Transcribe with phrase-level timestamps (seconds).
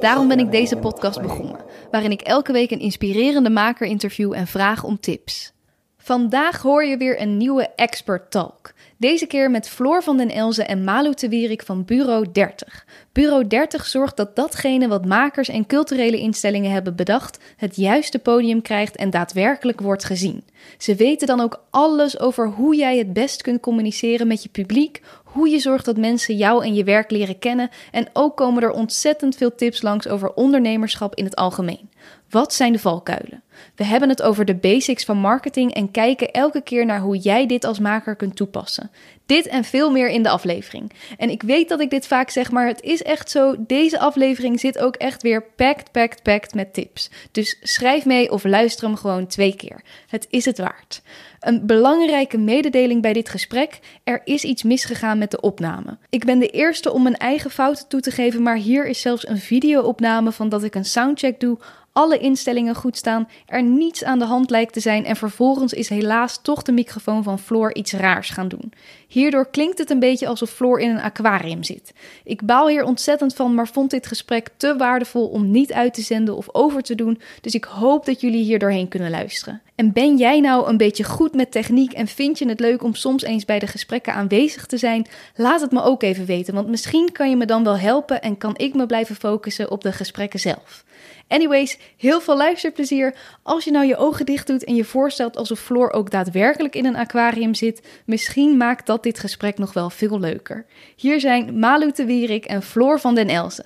[0.00, 4.46] Daarom ben ik deze podcast begonnen, waarin ik elke week een inspirerende maker interview en
[4.46, 5.52] vraag om tips.
[5.98, 8.72] Vandaag hoor je weer een nieuwe Expert Talk.
[8.98, 12.86] Deze keer met Floor van den Elzen en Malu te Wierik van Bureau 30.
[13.12, 18.62] Bureau 30 zorgt dat datgene wat makers en culturele instellingen hebben bedacht, het juiste podium
[18.62, 20.44] krijgt en daadwerkelijk wordt gezien.
[20.78, 25.02] Ze weten dan ook alles over hoe jij het best kunt communiceren met je publiek,
[25.24, 28.70] hoe je zorgt dat mensen jou en je werk leren kennen en ook komen er
[28.70, 31.90] ontzettend veel tips langs over ondernemerschap in het algemeen.
[32.36, 33.42] Wat zijn de valkuilen?
[33.74, 37.46] We hebben het over de basics van marketing en kijken elke keer naar hoe jij
[37.46, 38.90] dit als maker kunt toepassen.
[39.26, 40.92] Dit en veel meer in de aflevering.
[41.16, 43.54] En ik weet dat ik dit vaak zeg, maar het is echt zo.
[43.58, 47.10] Deze aflevering zit ook echt weer packed, packed, packed met tips.
[47.32, 49.82] Dus schrijf mee of luister hem gewoon twee keer.
[50.06, 51.02] Het is het waard.
[51.40, 55.98] Een belangrijke mededeling bij dit gesprek: er is iets misgegaan met de opname.
[56.10, 59.28] Ik ben de eerste om mijn eigen fouten toe te geven, maar hier is zelfs
[59.28, 61.58] een video-opname van dat ik een soundcheck doe
[61.96, 65.88] alle instellingen goed staan, er niets aan de hand lijkt te zijn en vervolgens is
[65.88, 68.72] helaas toch de microfoon van Floor iets raars gaan doen.
[69.08, 71.92] Hierdoor klinkt het een beetje alsof Floor in een aquarium zit.
[72.24, 76.02] Ik baal hier ontzettend van, maar vond dit gesprek te waardevol om niet uit te
[76.02, 79.60] zenden of over te doen, dus ik hoop dat jullie hier doorheen kunnen luisteren.
[79.74, 82.94] En ben jij nou een beetje goed met techniek en vind je het leuk om
[82.94, 85.06] soms eens bij de gesprekken aanwezig te zijn?
[85.34, 88.38] Laat het me ook even weten, want misschien kan je me dan wel helpen en
[88.38, 90.84] kan ik me blijven focussen op de gesprekken zelf.
[91.28, 93.14] Anyways, heel veel luisterplezier.
[93.42, 96.86] Als je nou je ogen dicht doet en je voorstelt alsof Floor ook daadwerkelijk in
[96.86, 100.64] een aquarium zit, misschien maakt dat dit gesprek nog wel veel leuker.
[100.96, 103.64] Hier zijn Malu de Wierik en Floor van den Elzen.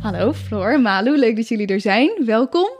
[0.00, 2.12] Hallo Floor, Malu, leuk dat jullie er zijn.
[2.24, 2.70] Welkom.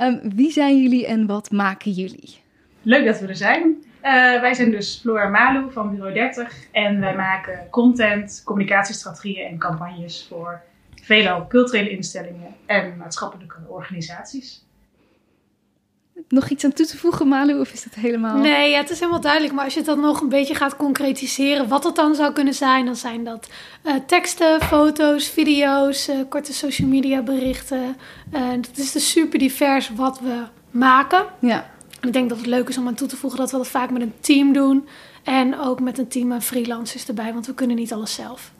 [0.00, 2.38] Um, wie zijn jullie en wat maken jullie?
[2.82, 3.62] Leuk dat we er zijn.
[3.62, 9.46] Uh, wij zijn dus Floor en Malu van Bureau 30 en wij maken content, communicatiestrategieën
[9.46, 10.62] en campagnes voor
[11.06, 14.64] veelal culturele instellingen en maatschappelijke organisaties.
[16.28, 18.36] Nog iets aan toe te voegen, Malu, of is het helemaal...
[18.36, 19.54] Nee, ja, het is helemaal duidelijk.
[19.54, 22.54] Maar als je het dan nog een beetje gaat concretiseren, wat het dan zou kunnen
[22.54, 23.48] zijn, dan zijn dat
[23.84, 27.96] uh, teksten, foto's, video's, uh, korte social media berichten.
[28.32, 31.26] Uh, het is dus super divers wat we maken.
[31.38, 31.70] Ja.
[32.00, 33.68] En ik denk dat het leuk is om aan toe te voegen dat we dat
[33.68, 34.88] vaak met een team doen.
[35.22, 38.54] En ook met een team aan freelancers erbij, want we kunnen niet alles zelf.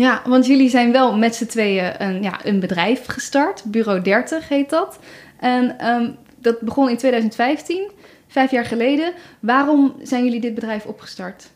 [0.00, 3.62] Ja, want jullie zijn wel met z'n tweeën een, ja, een bedrijf gestart.
[3.64, 4.98] Bureau 30 heet dat.
[5.40, 7.90] En um, dat begon in 2015,
[8.28, 9.12] vijf jaar geleden.
[9.40, 11.50] Waarom zijn jullie dit bedrijf opgestart?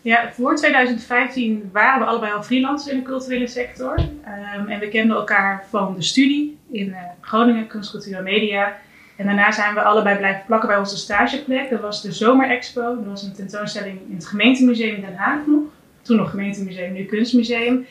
[0.00, 3.98] Ja, voor 2015 waren we allebei al freelancers in de culturele sector.
[3.98, 8.76] Um, en we kenden elkaar van de studie in uh, Groningen, kunst, cultuur en media.
[9.16, 11.70] En daarna zijn we allebei blijven plakken bij onze stageplek.
[11.70, 12.94] Dat was de Zomerexpo.
[12.96, 15.62] Dat was een tentoonstelling in het gemeentemuseum in Den Haag nog
[16.08, 17.86] toen nog gemeentemuseum, nu kunstmuseum,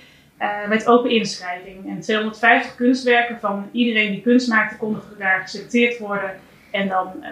[0.67, 1.87] met open inschrijving.
[1.87, 6.31] En 250 kunstwerken van iedereen die kunst maakte, konden daar geselecteerd worden.
[6.71, 7.27] En dan uh,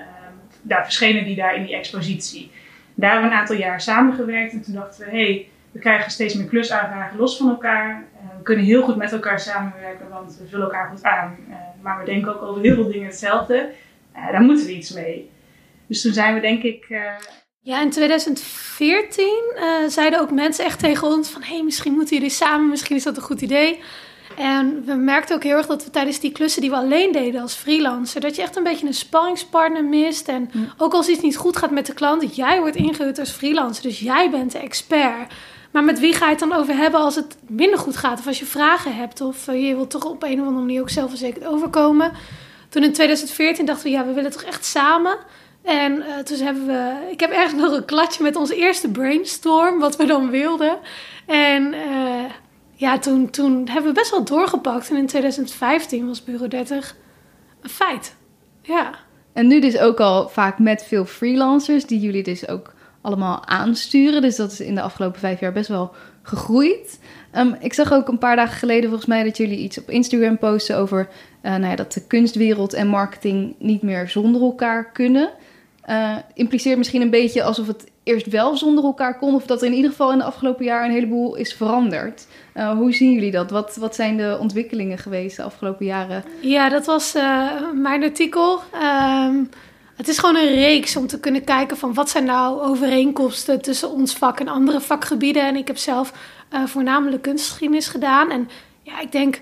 [0.61, 2.51] daar verschenen die daar in die expositie.
[2.95, 6.33] Daar hebben we een aantal jaar samengewerkt en toen dachten we, hey, we krijgen steeds
[6.33, 7.89] meer klusaanvragen los van elkaar.
[7.89, 11.37] Uh, we kunnen heel goed met elkaar samenwerken, want we vullen elkaar goed aan.
[11.81, 13.69] maar we denken ook over heel veel dingen hetzelfde.
[14.31, 15.29] daar moeten we iets mee.
[15.87, 16.87] Dus toen zijn we denk ik
[17.65, 21.41] ja, in 2014 uh, eh, zeiden ook mensen echt tegen ons van...
[21.41, 23.79] hé, hey, misschien moeten jullie samen, misschien is dat een goed idee.
[24.37, 27.41] En we merkten ook heel erg dat we tijdens die klussen die we alleen deden
[27.41, 28.21] als freelancer...
[28.21, 30.27] dat je echt een beetje een spanningspartner mist.
[30.27, 32.35] En ook als iets niet goed gaat met de klant...
[32.35, 35.33] jij wordt ingehuurd als freelancer, dus jij bent de expert...
[35.71, 38.19] Maar met wie ga je het dan over hebben als het minder goed gaat?
[38.19, 39.21] Of als je vragen hebt?
[39.21, 42.11] Of uh, je wilt toch op een of andere manier ook zelfverzekerd overkomen?
[42.69, 45.17] Toen in 2014 dachten we, ja, we willen toch echt samen...
[45.65, 47.07] En uh, toen hebben we.
[47.11, 50.77] Ik heb ergens nog een klatje met onze eerste brainstorm, wat we dan wilden.
[51.25, 52.23] En uh,
[52.73, 54.89] ja, toen, toen hebben we best wel doorgepakt.
[54.89, 56.95] En in 2015 was Bureau 30
[57.61, 58.15] een feit.
[58.61, 58.95] Ja.
[59.33, 64.21] En nu dus ook al vaak met veel freelancers, die jullie dus ook allemaal aansturen.
[64.21, 65.91] Dus dat is in de afgelopen vijf jaar best wel
[66.21, 66.99] gegroeid.
[67.37, 70.37] Um, ik zag ook een paar dagen geleden volgens mij dat jullie iets op Instagram
[70.37, 71.09] posten over
[71.43, 75.29] uh, nou ja, dat de kunstwereld en marketing niet meer zonder elkaar kunnen
[75.89, 79.67] uh, impliceert misschien een beetje alsof het eerst wel zonder elkaar kon, of dat er
[79.67, 82.27] in ieder geval in de afgelopen jaar een heleboel is veranderd.
[82.55, 83.51] Uh, hoe zien jullie dat?
[83.51, 86.23] Wat, wat zijn de ontwikkelingen geweest de afgelopen jaren?
[86.41, 88.61] Ja, dat was uh, mijn artikel.
[88.83, 89.49] Um,
[89.95, 93.91] het is gewoon een reeks om te kunnen kijken van wat zijn nou overeenkomsten tussen
[93.91, 95.47] ons vak en andere vakgebieden.
[95.47, 96.13] En ik heb zelf
[96.65, 98.31] voornamelijk kunstgeschiedenis gedaan.
[98.31, 98.49] En
[98.81, 99.39] ja, ik denk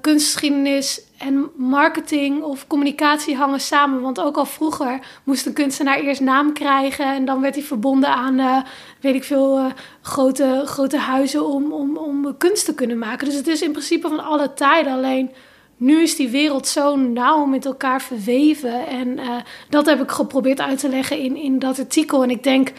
[0.00, 4.00] kunstgeschiedenis en marketing of communicatie hangen samen.
[4.00, 7.14] Want ook al vroeger moest een kunstenaar eerst naam krijgen.
[7.14, 8.60] En dan werd hij verbonden aan, uh,
[9.00, 9.66] weet ik veel, uh,
[10.00, 13.26] grote, grote huizen om, om, om kunst te kunnen maken.
[13.26, 14.92] Dus het is in principe van alle tijden.
[14.92, 15.30] Alleen
[15.76, 18.86] nu is die wereld zo nauw met elkaar verweven.
[18.86, 19.36] En uh,
[19.68, 22.22] dat heb ik geprobeerd uit te leggen in, in dat artikel.
[22.22, 22.72] En ik denk,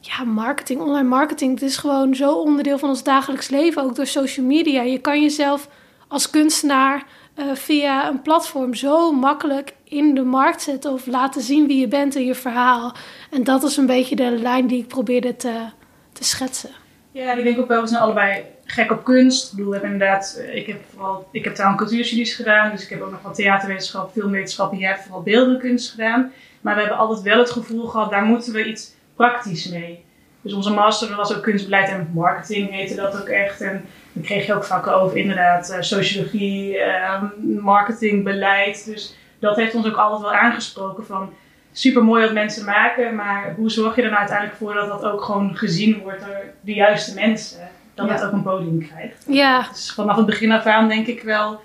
[0.00, 4.06] ja, marketing, online marketing, het is gewoon zo onderdeel van ons dagelijks leven, ook door
[4.06, 4.82] social media.
[4.82, 5.68] Je kan jezelf
[6.08, 7.06] als kunstenaar
[7.38, 11.88] uh, via een platform zo makkelijk in de markt zetten of laten zien wie je
[11.88, 12.94] bent en je verhaal.
[13.30, 15.64] En dat is een beetje de lijn die ik probeerde te,
[16.12, 16.70] te schetsen.
[17.12, 19.44] Ja, ik denk ook wel, we zijn allebei gek op kunst.
[19.44, 22.82] Ik bedoel, we hebben inderdaad, ik heb vooral, ik heb taal- en cultuurstudies gedaan, dus
[22.82, 26.32] ik heb ook nog wat theaterwetenschap, filmwetenschap en jij hebt vooral beeldende kunst gedaan.
[26.60, 30.04] Maar we hebben altijd wel het gevoel gehad, daar moeten we iets praktisch mee.
[30.42, 33.60] Dus onze master was ook kunstbeleid en marketing, heette dat ook echt.
[33.60, 37.22] En dan kreeg je ook vakken over inderdaad sociologie, uh,
[37.60, 38.84] marketing, beleid.
[38.84, 41.32] Dus dat heeft ons ook altijd wel aangesproken van
[41.72, 45.04] super mooi wat mensen maken, maar hoe zorg je er nou uiteindelijk voor dat dat
[45.04, 47.68] ook gewoon gezien wordt door de juiste mensen?
[47.94, 48.12] Dat ja.
[48.12, 49.24] het ook een podium krijgt.
[49.28, 49.68] Ja.
[49.72, 51.60] Dus vanaf het begin af aan denk ik wel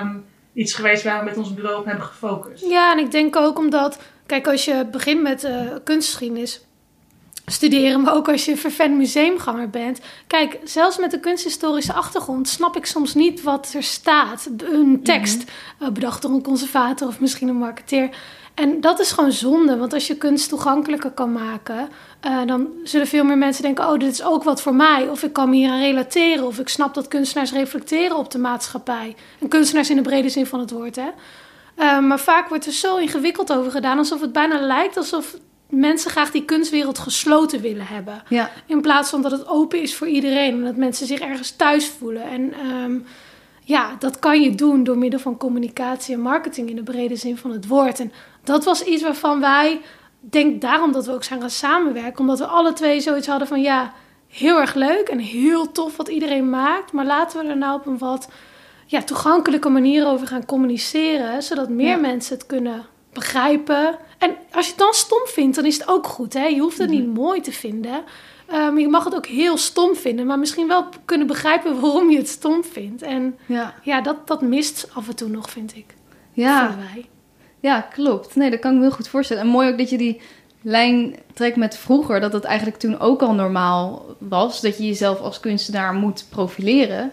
[0.00, 2.64] um, iets geweest waar we met ons bureau op hebben gefocust.
[2.68, 6.65] Ja, en ik denk ook omdat, kijk, als je begint met uh, kunstgeschiedenis
[7.46, 10.00] studeren, maar ook als je vervent museumganger bent.
[10.26, 14.48] Kijk, zelfs met een kunsthistorische achtergrond snap ik soms niet wat er staat.
[14.72, 15.86] Een tekst, mm-hmm.
[15.86, 18.10] uh, bedacht door een conservator of misschien een marketeer.
[18.54, 21.88] En dat is gewoon zonde, want als je kunst toegankelijker kan maken,
[22.26, 25.08] uh, dan zullen veel meer mensen denken: oh, dit is ook wat voor mij.
[25.08, 26.46] Of ik kan me hier aan relateren.
[26.46, 29.16] Of ik snap dat kunstenaars reflecteren op de maatschappij.
[29.40, 31.08] En kunstenaars in de brede zin van het woord, hè.
[31.78, 35.36] Uh, maar vaak wordt er zo ingewikkeld over gedaan, alsof het bijna lijkt alsof
[35.68, 38.22] mensen graag die kunstwereld gesloten willen hebben.
[38.28, 38.50] Ja.
[38.66, 41.88] In plaats van dat het open is voor iedereen en dat mensen zich ergens thuis
[41.88, 42.22] voelen.
[42.22, 43.06] En um,
[43.62, 47.36] ja, dat kan je doen door middel van communicatie en marketing in de brede zin
[47.36, 48.00] van het woord.
[48.00, 48.12] En
[48.44, 49.80] dat was iets waarvan wij,
[50.20, 53.62] denk daarom dat we ook zijn gaan samenwerken, omdat we alle twee zoiets hadden van
[53.62, 53.92] ja,
[54.28, 57.86] heel erg leuk en heel tof wat iedereen maakt, maar laten we er nou op
[57.86, 58.28] een wat
[58.86, 61.96] ja, toegankelijke manier over gaan communiceren, zodat meer ja.
[61.96, 63.98] mensen het kunnen begrijpen.
[64.18, 66.32] En als je het dan stom vindt, dan is het ook goed.
[66.32, 66.46] Hè?
[66.46, 68.04] Je hoeft het niet mooi te vinden.
[68.52, 72.16] Um, je mag het ook heel stom vinden, maar misschien wel kunnen begrijpen waarom je
[72.16, 73.02] het stom vindt.
[73.02, 75.94] En ja, ja dat, dat mist af en toe nog, vind ik.
[76.32, 76.76] Ja.
[76.92, 77.06] Wij.
[77.60, 78.36] ja, klopt.
[78.36, 79.42] Nee, dat kan ik me heel goed voorstellen.
[79.42, 80.20] En mooi ook dat je die
[80.62, 84.60] lijn trekt met vroeger, dat het eigenlijk toen ook al normaal was.
[84.60, 87.12] Dat je jezelf als kunstenaar moet profileren.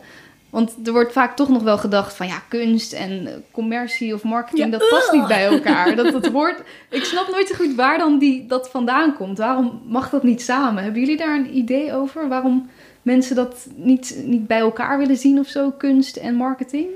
[0.54, 4.72] Want er wordt vaak toch nog wel gedacht van ja, kunst en commercie of marketing,
[4.72, 5.20] ja, dat past uh.
[5.20, 5.96] niet bij elkaar.
[5.96, 6.62] Dat, dat hoort.
[6.90, 9.38] Ik snap nooit zo goed waar dan die, dat vandaan komt.
[9.38, 10.84] Waarom mag dat niet samen?
[10.84, 12.28] Hebben jullie daar een idee over?
[12.28, 12.70] Waarom
[13.02, 16.88] mensen dat niet, niet bij elkaar willen zien of zo, kunst en marketing?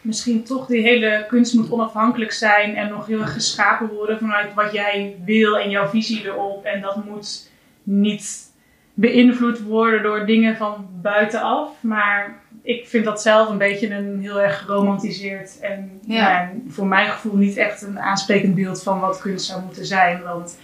[0.00, 4.54] Misschien toch die hele kunst moet onafhankelijk zijn en nog heel erg geschapen worden vanuit
[4.54, 6.64] wat jij wil en jouw visie erop.
[6.64, 7.50] En dat moet
[7.82, 8.52] niet
[8.94, 11.70] beïnvloed worden door dingen van buitenaf.
[11.80, 16.32] Maar ik vind dat zelf een beetje een heel erg geromantiseerd en Ja.
[16.44, 20.22] nou, voor mijn gevoel niet echt een aansprekend beeld van wat kunst zou moeten zijn.
[20.22, 20.58] Want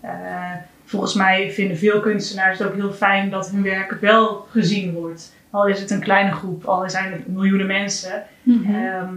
[0.00, 0.10] eh,
[0.84, 5.34] volgens mij vinden veel kunstenaars het ook heel fijn dat hun werk wel gezien wordt.
[5.50, 8.22] Al is het een kleine groep, al zijn het miljoenen mensen.
[8.42, 8.74] Mhm.
[8.74, 9.14] Ehm,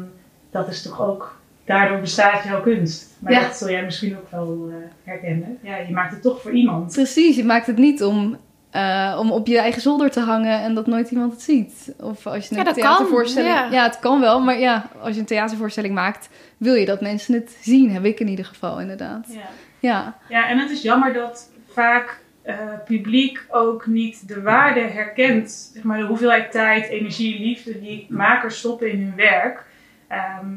[0.51, 3.07] dat is toch ook, daardoor bestaat jouw kunst.
[3.19, 3.41] Maar Ja.
[3.41, 5.57] dat zul jij misschien ook wel eh, herkennen.
[5.61, 6.93] Ja, je maakt het toch voor iemand.
[6.93, 8.37] Precies, je maakt het niet om,
[8.71, 11.93] eh, om op je eigen zolder te hangen en dat nooit iemand het ziet.
[11.99, 13.53] Of als je een Ja, dat kan, theatervoorstelling...
[13.53, 13.67] ja.
[13.71, 17.33] ja, het kan wel, maar ja, als je een theatervoorstelling maakt, wil je dat mensen
[17.33, 17.91] het zien.
[17.91, 19.25] Heb ik in ieder geval, inderdaad.
[19.29, 19.49] Ja.
[19.79, 25.71] Ja, Ja, en het is jammer dat vaak eh, publiek ook niet de waarde herkent.
[25.73, 29.65] Zeg maar, de hoeveelheid tijd, energie, liefde die makers stoppen in hun werk.
[30.07, 30.47] Ehm,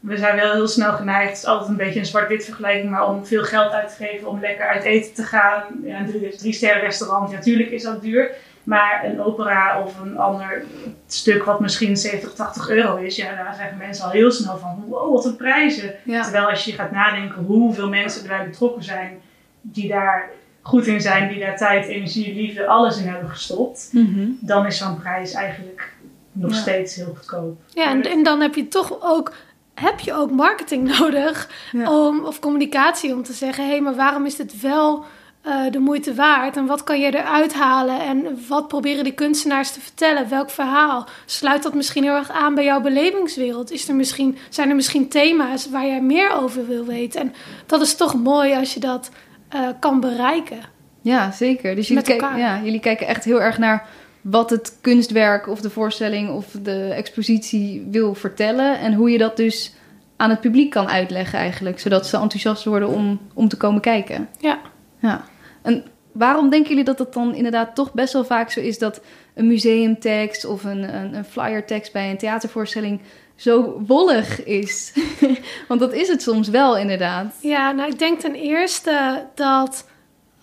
[0.00, 3.08] we zijn wel heel snel geneigd, het is altijd een beetje een zwart-wit vergelijking, maar
[3.08, 5.62] om veel geld uit te geven om lekker uit eten te gaan.
[5.84, 8.30] Ja, een drie, drie sterren restaurant, natuurlijk is dat duur.
[8.64, 10.64] Maar een opera of een ander
[11.06, 14.84] stuk wat misschien 70, 80 euro is, ja, daar zeggen mensen al heel snel van,
[14.88, 15.94] wow, wat een prijzen.
[16.04, 16.22] ja.
[16.22, 19.20] Terwijl als je gaat nadenken hoeveel mensen erbij betrokken zijn,
[19.60, 20.30] die daar
[20.62, 24.28] goed in zijn, die daar tijd, energie, liefde, alles in hebben gestopt, Mhm.
[24.40, 25.92] dan is zo'n prijs eigenlijk
[26.32, 26.56] nog Ja.
[26.56, 27.60] steeds heel goedkoop.
[27.68, 29.32] Ja, en, en dan heb je toch ook,
[29.80, 31.90] heb je ook marketing nodig Ja.
[32.06, 35.04] om, of communicatie om te zeggen: hé, hey, maar waarom is dit wel
[35.42, 36.56] eh, de moeite waard?
[36.56, 38.00] En wat kan je eruit halen?
[38.00, 40.28] En wat proberen die kunstenaars te vertellen?
[40.28, 41.06] Welk verhaal?
[41.26, 43.70] Sluit dat misschien heel erg aan bij jouw belevingswereld?
[43.70, 47.20] Is er misschien, zijn er misschien thema's waar jij meer over wil weten?
[47.20, 47.34] En
[47.66, 49.10] dat is toch mooi als je dat
[49.48, 50.58] eh, kan bereiken.
[51.02, 51.74] Ja, zeker.
[51.74, 52.38] Dus jullie, Met kijk- elkaar.
[52.38, 53.86] ja, jullie kijken echt heel erg naar
[54.20, 58.78] wat het kunstwerk of de voorstelling of de expositie wil vertellen.
[58.78, 59.74] En hoe je dat dus
[60.16, 61.80] aan het publiek kan uitleggen eigenlijk.
[61.80, 64.28] Zodat ze enthousiast worden om, om te komen kijken.
[64.38, 64.58] Ja.
[64.98, 65.24] Ja.
[65.62, 69.00] En waarom denken jullie dat het dan inderdaad toch best wel vaak zo is dat
[69.34, 73.00] een museumtekst of een, een, een flyertekst bij een theatervoorstelling
[73.36, 74.92] zo wollig is?
[75.68, 77.34] Want dat is het soms wel inderdaad.
[77.40, 79.86] Ja, nou ik denk ten eerste dat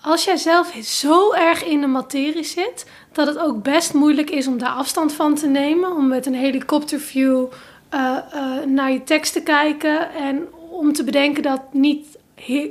[0.01, 2.85] als jij zelf zo erg in de materie zit,
[3.15, 5.91] dat het ook best moeilijk is om daar afstand van te nemen.
[5.91, 7.45] Om met een helikopterview
[7.89, 12.17] eh, eh, naar je tekst te kijken en om te bedenken dat niet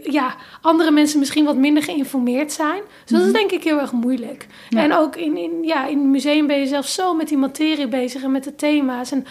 [0.02, 2.82] ja, andere mensen misschien wat minder geïnformeerd zijn.
[3.04, 4.46] Dus dat is denk ik heel erg moeilijk.
[4.68, 4.82] Ja.
[4.82, 7.88] En ook in, in, ja, in het museum ben je zelf zo met die materie
[7.88, 9.12] bezig en met de thema's.
[9.12, 9.26] En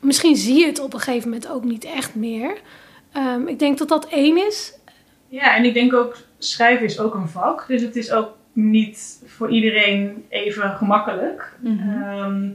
[0.00, 2.60] misschien zie je het op een gegeven moment ook niet echt meer.
[3.12, 4.72] Ehm, ik denk dat dat één is.
[5.28, 7.64] Ja, en ik denk ook, schrijven is ook een vak.
[7.68, 11.52] Dus het is ook niet voor iedereen even gemakkelijk.
[11.60, 12.02] Mhm.
[12.02, 12.48] Ehm,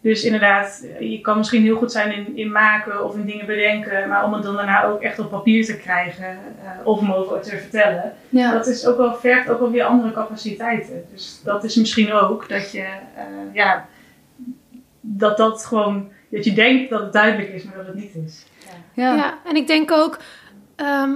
[0.00, 4.08] dus inderdaad, je kan misschien heel goed zijn in, in maken of in dingen bedenken.
[4.08, 6.26] Maar om het dan daarna ook echt op papier te krijgen
[6.64, 8.12] eh, of om over te vertellen.
[8.28, 8.52] Ja.
[8.52, 11.04] Dat is ook wel, vergt ook wel weer andere capaciteiten.
[11.12, 12.82] Dus dat is misschien ook dat je,
[13.14, 13.88] eh, ja,
[15.00, 18.46] dat dat gewoon, dat je denkt dat het duidelijk is, maar dat het niet is.
[18.92, 19.14] Ja.
[19.14, 19.38] Ja.
[19.44, 20.18] en ik denk ook,
[20.76, 21.12] ehm,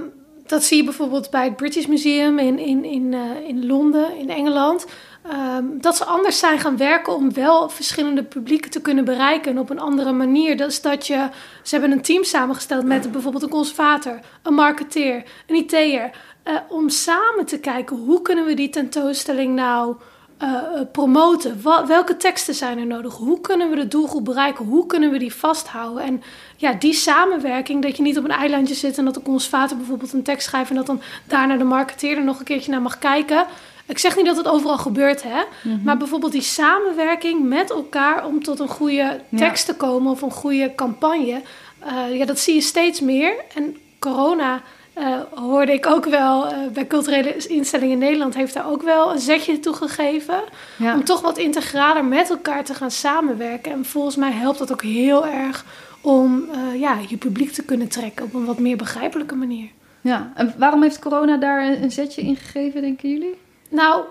[0.51, 4.29] dat zie je bijvoorbeeld bij het British Museum in, in, in, eh, in Londen, in
[4.29, 4.85] Engeland.
[5.29, 9.59] ehm, dat ze anders zijn gaan werken om wel verschillende publieken te kunnen bereiken en
[9.59, 10.57] op een andere manier.
[10.57, 11.29] Dat is dat je,
[11.63, 16.11] ze hebben een team samengesteld met bijvoorbeeld een conservator, een marketeer, een IT'er.
[16.43, 19.95] eh, om samen te kijken hoe kunnen we die tentoonstelling nou
[20.41, 21.61] eh, eh, promoten?
[21.87, 23.13] Welke teksten zijn er nodig?
[23.13, 24.65] Hoe kunnen we de doelgroep bereiken?
[24.65, 26.03] Hoe kunnen we die vasthouden?
[26.03, 26.23] En
[26.57, 30.13] ja, die samenwerking, dat je niet op een eilandje zit en dat de conservator bijvoorbeeld
[30.13, 32.99] een tekst schrijft en dat dan daarna de marketeer er nog een keertje naar mag
[32.99, 33.45] kijken.
[33.85, 35.41] Ik zeg niet dat het overal gebeurt, hè?
[35.83, 40.31] Maar bijvoorbeeld die samenwerking met elkaar om tot een goede tekst te komen of een
[40.31, 41.41] goede campagne.
[41.79, 43.33] eh, ja, dat zie je steeds meer.
[43.55, 44.61] En corona
[44.93, 49.11] eh, hoorde ik ook wel eh, bij culturele instellingen in Nederland heeft daar ook wel
[49.11, 50.43] een zetje toe gegeven.
[50.77, 50.93] Ja.
[50.93, 53.71] Om toch wat integraler met elkaar te gaan samenwerken.
[53.71, 55.65] En volgens mij helpt dat ook heel erg
[56.01, 59.69] om eh, ja, je publiek te kunnen trekken op een wat meer begrijpelijke manier.
[60.01, 63.37] Ja, en waarom heeft corona daar een zetje in gegeven, denken jullie?
[63.69, 64.03] Nou,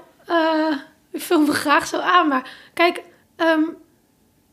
[1.10, 3.02] ik vul me graag zo aan, maar kijk,
[3.36, 3.62] ehm,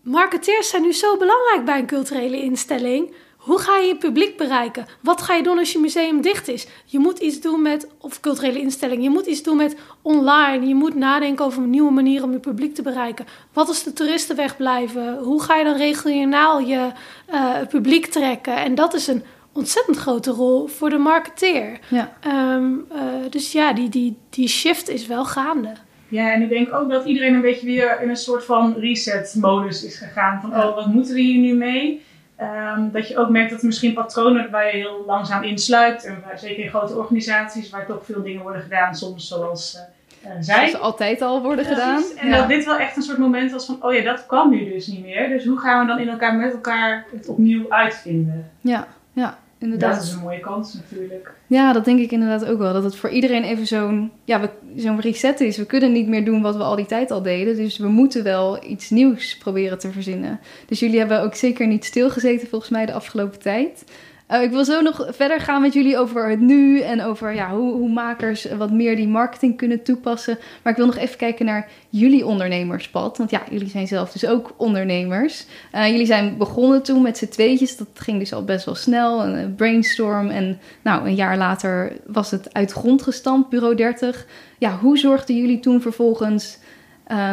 [0.01, 3.13] marketeers zijn nu zo belangrijk bij een culturele instelling.
[3.47, 4.85] Hoe ga je je publiek bereiken?
[5.01, 6.67] Wat ga je doen als je museum dicht is?
[6.85, 10.67] Je moet iets doen met, of culturele instelling, je moet iets doen met online.
[10.67, 13.25] Je moet nadenken over een nieuwe manier om je publiek te bereiken.
[13.53, 15.17] Wat als de toeristen wegblijven?
[15.17, 16.91] Hoe ga je dan regionaal je
[17.25, 18.55] eh, publiek trekken?
[18.55, 19.23] En dat is een
[19.53, 21.79] ontzettend grote rol voor de marketeer.
[21.89, 22.13] Ja.
[22.21, 25.73] Ehm, eh, dus ja, die, die, die shift is wel gaande.
[26.07, 29.83] Ja, en ik denk ook dat iedereen een beetje weer in een soort van reset-modus
[29.83, 30.41] is gegaan.
[30.41, 32.05] Van, oh, wat moeten we hier nu mee?
[32.37, 36.05] Ehm, dat je ook merkt dat er misschien patronen waar je heel langzaam insluipt.
[36.05, 39.81] En waar, zeker in grote organisaties, waar toch veel dingen worden gedaan, soms zoals eh
[40.21, 40.69] eh, zij.
[40.69, 42.03] Zoals altijd al worden gedaan.
[42.17, 42.37] En Ja.
[42.37, 44.87] dat dit wel echt een soort moment was van, oh ja, dat kan nu dus
[44.87, 45.29] niet meer.
[45.29, 48.51] Dus hoe gaan we dan in elkaar met elkaar het opnieuw uitvinden?
[48.61, 49.95] Ja, ja, inderdaad.
[49.95, 51.33] Dat is een mooie kans natuurlijk.
[51.47, 52.73] Ja, dat denk ik inderdaad ook wel.
[52.73, 55.57] Dat het voor iedereen even zo'n ja, zo'n reset is.
[55.57, 57.55] We kunnen niet meer doen wat we al die tijd al deden.
[57.55, 60.39] Dus we moeten wel iets nieuws proberen te verzinnen.
[60.65, 63.83] Dus jullie hebben ook zeker niet stilgezeten volgens mij de afgelopen tijd.
[64.27, 67.49] Eh, ik wil zo nog verder gaan met jullie over het nu en over ja,
[67.49, 70.37] hoe, hoe makers wat meer die marketing kunnen toepassen.
[70.63, 73.17] Maar ik wil nog even kijken naar jullie ondernemerspad.
[73.17, 75.45] Want ja, jullie zijn zelf dus ook ondernemers.
[75.71, 77.77] Eh, jullie zijn begonnen toen met z'n tweetjes.
[77.77, 79.23] Dat ging dus al best wel snel.
[79.23, 80.29] Een eh, brainstorm.
[80.29, 84.25] En nou, een jaar later was het uit grond gestampt, Bureau 30.
[84.57, 86.57] Ja, hoe zorgden jullie toen vervolgens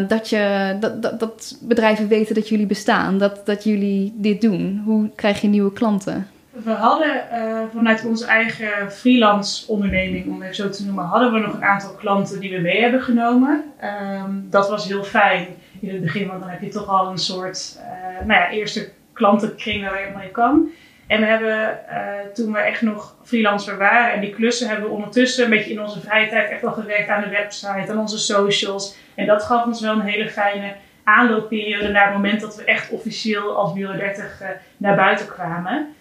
[0.08, 3.18] dat, je, dat, dat, dat bedrijven weten dat jullie bestaan?
[3.18, 4.82] Dat, dat jullie dit doen?
[4.84, 6.28] Hoe krijg je nieuwe klanten?
[6.62, 11.38] We hadden eh, vanuit onze eigen freelance onderneming, om het zo te noemen, hadden we
[11.38, 13.64] nog een aantal klanten die we mee hebben genomen.
[13.80, 15.46] Ehm, dat was heel fijn
[15.80, 18.90] in het begin, want dan heb je toch al een soort eh, nou ja, eerste
[19.12, 20.68] klantenkring waar je mee kan.
[21.06, 24.94] En we hebben eh, toen we echt nog freelancer waren en die klussen hebben we
[24.94, 28.18] ondertussen een beetje in onze vrije tijd echt wel gewerkt aan de website, aan onze
[28.18, 28.96] socials.
[29.14, 32.90] En dat gaf ons wel een hele fijne aanloopperiode naar het moment dat we echt
[32.90, 35.94] officieel als Bureau 30 eh, naar buiten kwamen.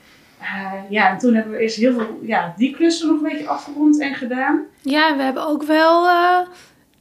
[0.43, 3.47] Eh, ja, en toen hebben we eerst heel veel ja, die klussen nog een beetje
[3.47, 4.61] afgerond en gedaan.
[4.81, 6.37] Ja, en we hebben ook wel eh,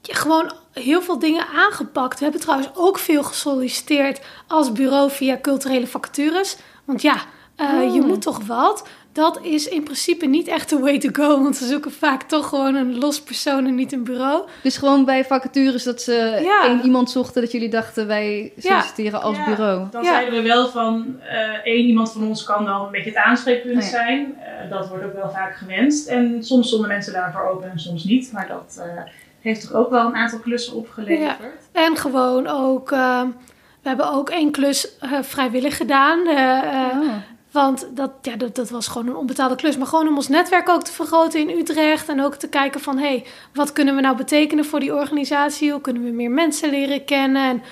[0.03, 2.19] gewoon heel veel dingen aangepakt.
[2.19, 6.57] We hebben trouwens ook veel gesolliciteerd als bureau via culturele vacatures.
[6.85, 7.17] Want ja,
[7.57, 8.07] eh, je Oh.
[8.07, 8.89] moet toch wat.
[9.13, 11.43] Dat is in principe niet echt de way to go.
[11.43, 14.43] Want ze zoeken vaak toch gewoon een los persoon en niet een bureau.
[14.63, 16.67] Dus gewoon bij vacatures dat ze Ja.
[16.67, 18.63] één iemand zochten dat jullie dachten wij Ja.
[18.71, 19.87] solliciteren als Ja, bureau.
[19.91, 20.11] Dan Ja.
[20.13, 23.77] zeiden we wel van eh, één iemand van ons kan dan een beetje het aanspreekpunt
[23.77, 23.89] Oh ja.
[23.89, 24.35] zijn.
[24.41, 26.09] Eh, dat wordt ook wel vaak gewenst.
[26.09, 28.33] En soms stonden mensen daarvoor open en soms niet.
[28.33, 29.03] Maar dat eh,
[29.41, 31.39] heeft toch ook wel een aantal klussen opgeleverd.
[31.73, 32.91] En gewoon ook...
[32.91, 34.89] we hebben ook één klus
[35.23, 36.27] vrijwillig gedaan.
[36.27, 37.09] eh, eh, Oh.
[37.53, 39.77] Want dat, ja, dat, dat was gewoon een onbetaalde klus.
[39.77, 42.09] Maar gewoon om ons netwerk ook te vergroten in Utrecht.
[42.09, 45.73] En ook te kijken van, hé, hey, wat kunnen we nou betekenen voor die organisatie?
[45.73, 47.43] Hoe kunnen we meer mensen leren kennen?
[47.43, 47.63] En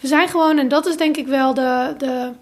[0.00, 2.32] we zijn gewoon, en dat is denk ik wel de, de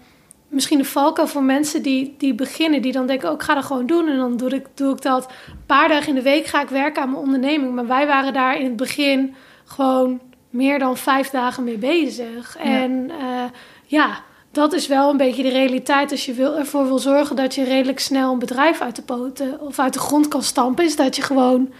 [0.47, 2.81] misschien de valkuil voor mensen die, die beginnen.
[2.81, 4.07] Die dan denken, oh, ik ga dat gewoon doen.
[4.07, 5.25] En dan doe ik, doe ik dat.
[5.47, 7.73] Een paar dagen in de week ga ik werken aan mijn onderneming.
[7.73, 9.35] Maar wij waren daar in het begin
[9.65, 12.57] gewoon meer dan vijf dagen mee bezig.
[12.57, 13.43] En eh,
[13.85, 14.23] ja,
[14.57, 16.11] dat is wel een beetje de realiteit.
[16.11, 19.59] Als je wil, ervoor wil zorgen dat je redelijk snel een bedrijf uit de poten
[19.61, 21.73] of uit de grond kan stampen, is dat je gewoon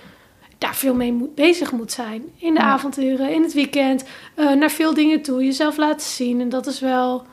[0.57, 2.23] daar veel mee moet, bezig moet zijn.
[2.37, 2.65] In de Ja.
[2.65, 4.05] avonturen, in het weekend,
[4.35, 6.41] eh, naar veel dingen toe, jezelf laten zien.
[6.41, 7.25] En dat is wel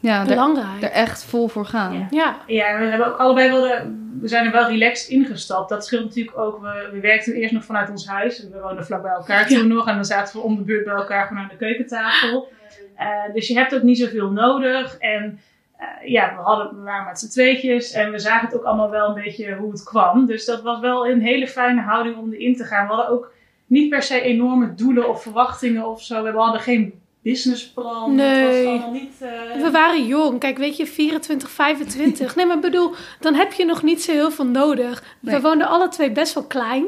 [0.00, 0.82] Ja, er, belangrijk.
[0.82, 1.92] er echt vol voor gaan.
[1.92, 2.06] Ja.
[2.10, 5.68] ja, Ja, we hebben ook allebei wel de, we zijn er wel relaxed ingestapt.
[5.68, 6.60] Dat scheelt natuurlijk ook.
[6.60, 8.46] We, we werkten eerst nog vanuit ons huis.
[8.52, 9.88] We woonden vlak bij elkaar toen nog.
[9.88, 12.48] En dan zaten we om de beurt bij elkaar gewoon aan de keukentafel.
[12.96, 14.96] Eh, dus je hebt ook niet zoveel nodig.
[14.98, 15.40] En
[15.76, 17.92] eh, ja, we, hadden, we waren met z'n tweetjes.
[17.92, 20.26] En we zagen het ook allemaal wel een beetje hoe het kwam.
[20.26, 22.86] Dus dat was wel een hele fijne houding om erin te gaan.
[22.86, 23.32] We hadden ook
[23.66, 26.22] niet per se enorme doelen of verwachtingen of zo.
[26.22, 28.14] We hadden geen businessplan.
[28.14, 28.26] Nee.
[28.26, 29.14] Het was allemaal niet...
[29.20, 30.40] eh, we waren jong.
[30.40, 32.36] Kijk, weet je, 24, 25.
[32.36, 35.16] Nee, maar bedoel, dan heb je nog niet zo heel veel nodig.
[35.20, 36.84] We woonden alle twee best wel klein.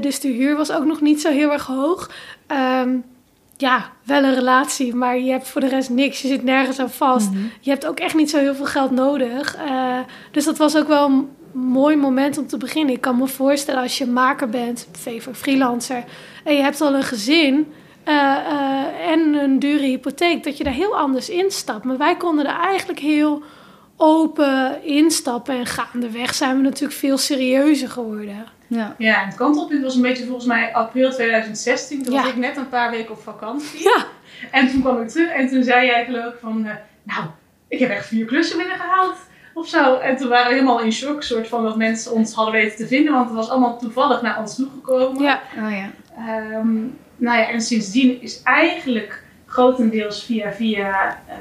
[0.00, 2.10] Dus de huur was ook nog niet zo heel erg hoog.
[2.46, 2.98] Ehm,
[3.56, 6.22] ja, wel een relatie, maar je hebt voor de rest niks.
[6.22, 7.30] Je zit nergens aan vast.
[7.30, 7.40] Mhm.
[7.60, 9.56] Je hebt ook echt niet zo heel veel geld nodig.
[9.56, 9.98] Eh,
[10.30, 12.94] dus dat was ook wel een mooi moment om te beginnen.
[12.94, 16.04] Ik kan me voorstellen als je maker bent, favor freelancer,
[16.44, 17.72] en je hebt al een gezin
[18.04, 21.84] eh, eh, en een dure hypotheek, dat je daar heel anders instapt.
[21.84, 23.42] Maar wij konden er eigenlijk heel
[23.96, 28.46] open instappen en gaandeweg zijn we natuurlijk veel serieuzer geworden.
[28.66, 28.94] Ja.
[28.98, 32.02] Ja, en het kantelpunt was een beetje volgens mij april 2016.
[32.02, 32.20] Toen Ja.
[32.22, 33.82] was ik net een paar weken op vakantie.
[33.82, 34.04] Ja,
[34.50, 36.64] En toen kwam ik terug en toen zei jij geloof ik van...
[36.66, 37.24] eh, nou,
[37.68, 39.16] ik heb echt vier klussen binnengehaald
[39.54, 39.96] of zo.
[39.98, 42.86] En toen waren we helemaal in shock, soort van dat mensen ons hadden weten te
[42.86, 43.12] vinden.
[43.12, 45.22] Want het was allemaal toevallig naar ons toegekomen.
[45.22, 45.40] ja.
[45.64, 45.90] Oh ja.
[46.16, 46.74] Ehm,
[47.16, 49.22] nou ja, en sindsdien is eigenlijk
[49.56, 51.18] grotendeels via via...
[51.28, 51.36] eh,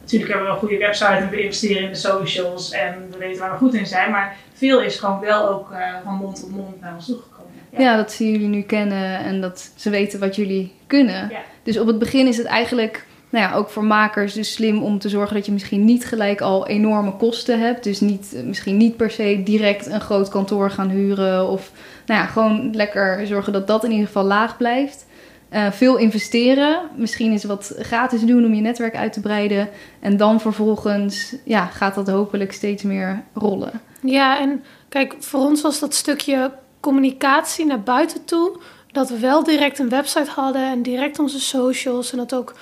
[0.00, 3.40] natuurlijk hebben we een goede website en we investeren in de socials en we weten
[3.40, 4.10] waar we goed in zijn.
[4.10, 7.52] Maar veel is gewoon wel ook eh, van mond tot mond naar ons toegekomen.
[7.78, 11.28] Ja, dat ze jullie nu kennen en dat ze weten wat jullie kunnen.
[11.30, 11.38] Ja.
[11.62, 14.98] Dus op het begin is het eigenlijk, nou ja, ook voor makers dus slim om
[14.98, 17.84] te zorgen dat je misschien niet gelijk al enorme kosten hebt.
[17.84, 21.48] Dus niet, eh, misschien niet per se direct een groot kantoor gaan huren.
[21.48, 21.70] Of
[22.06, 25.06] nou ja, gewoon lekker zorgen dat dat in ieder geval laag blijft.
[25.48, 26.80] Eh, veel investeren.
[26.96, 29.68] Misschien eens wat gratis doen om je netwerk uit te breiden.
[30.00, 33.80] En dan vervolgens ja, gaat dat hopelijk steeds meer rollen.
[34.00, 38.58] Ja, en kijk, voor ons was dat stukje communicatie naar buiten toe.
[38.92, 42.54] Dat we wel direct een website hadden en direct onze socials en dat ook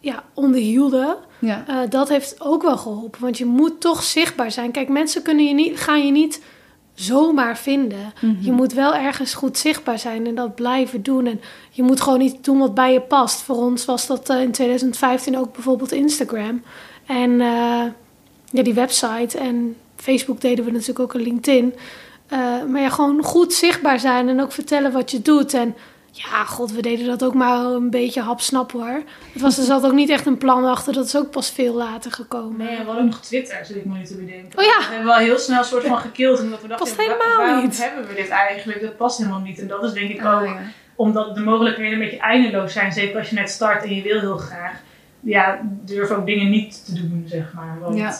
[0.00, 1.16] ja, onderhielden.
[1.38, 4.70] Ja, Eh, dat heeft ook wel geholpen, want je moet toch zichtbaar zijn.
[4.70, 6.42] Kijk, mensen kunnen je niet, gaan je niet
[6.94, 8.12] zomaar vinden.
[8.20, 8.34] Mhm.
[8.40, 11.26] Je moet wel ergens goed zichtbaar zijn en dat blijven doen.
[11.26, 13.42] En je moet gewoon niet doen wat bij je past.
[13.42, 16.62] Voor ons was dat eh, in 2015 ook bijvoorbeeld Instagram.
[17.06, 17.84] En eh,
[18.50, 19.38] ja, die website.
[19.38, 21.74] En Facebook deden we natuurlijk ook een LinkedIn.
[22.26, 25.54] Eh, maar ja, gewoon goed zichtbaar zijn en ook vertellen wat je doet.
[25.54, 25.74] En
[26.12, 29.02] ja, god, we deden dat ook maar een beetje hapsnap hoor.
[29.32, 30.92] Het was, er zat ook niet echt een plan achter.
[30.92, 32.56] Dat is ook pas veel later gekomen.
[32.66, 34.58] Nee, we hadden nog Twitter, zit ik me nu te bedenken.
[34.58, 34.78] Oh ja.
[34.78, 36.40] We hebben wel heel snel een soort van gekild.
[36.40, 37.82] Omdat we dachten, Past helemaal waarom niet.
[37.84, 38.80] hebben we dit eigenlijk?
[38.80, 39.58] Dat past helemaal niet.
[39.60, 40.56] En dat is denk ik Oh, ook ja.
[40.94, 42.92] omdat de mogelijkheden een beetje eindeloos zijn.
[42.92, 44.80] Zeker als je net start en je wil heel graag.
[45.20, 47.78] Ja, durf ook dingen niet te doen, zeg maar.
[47.80, 48.14] Want, Ja.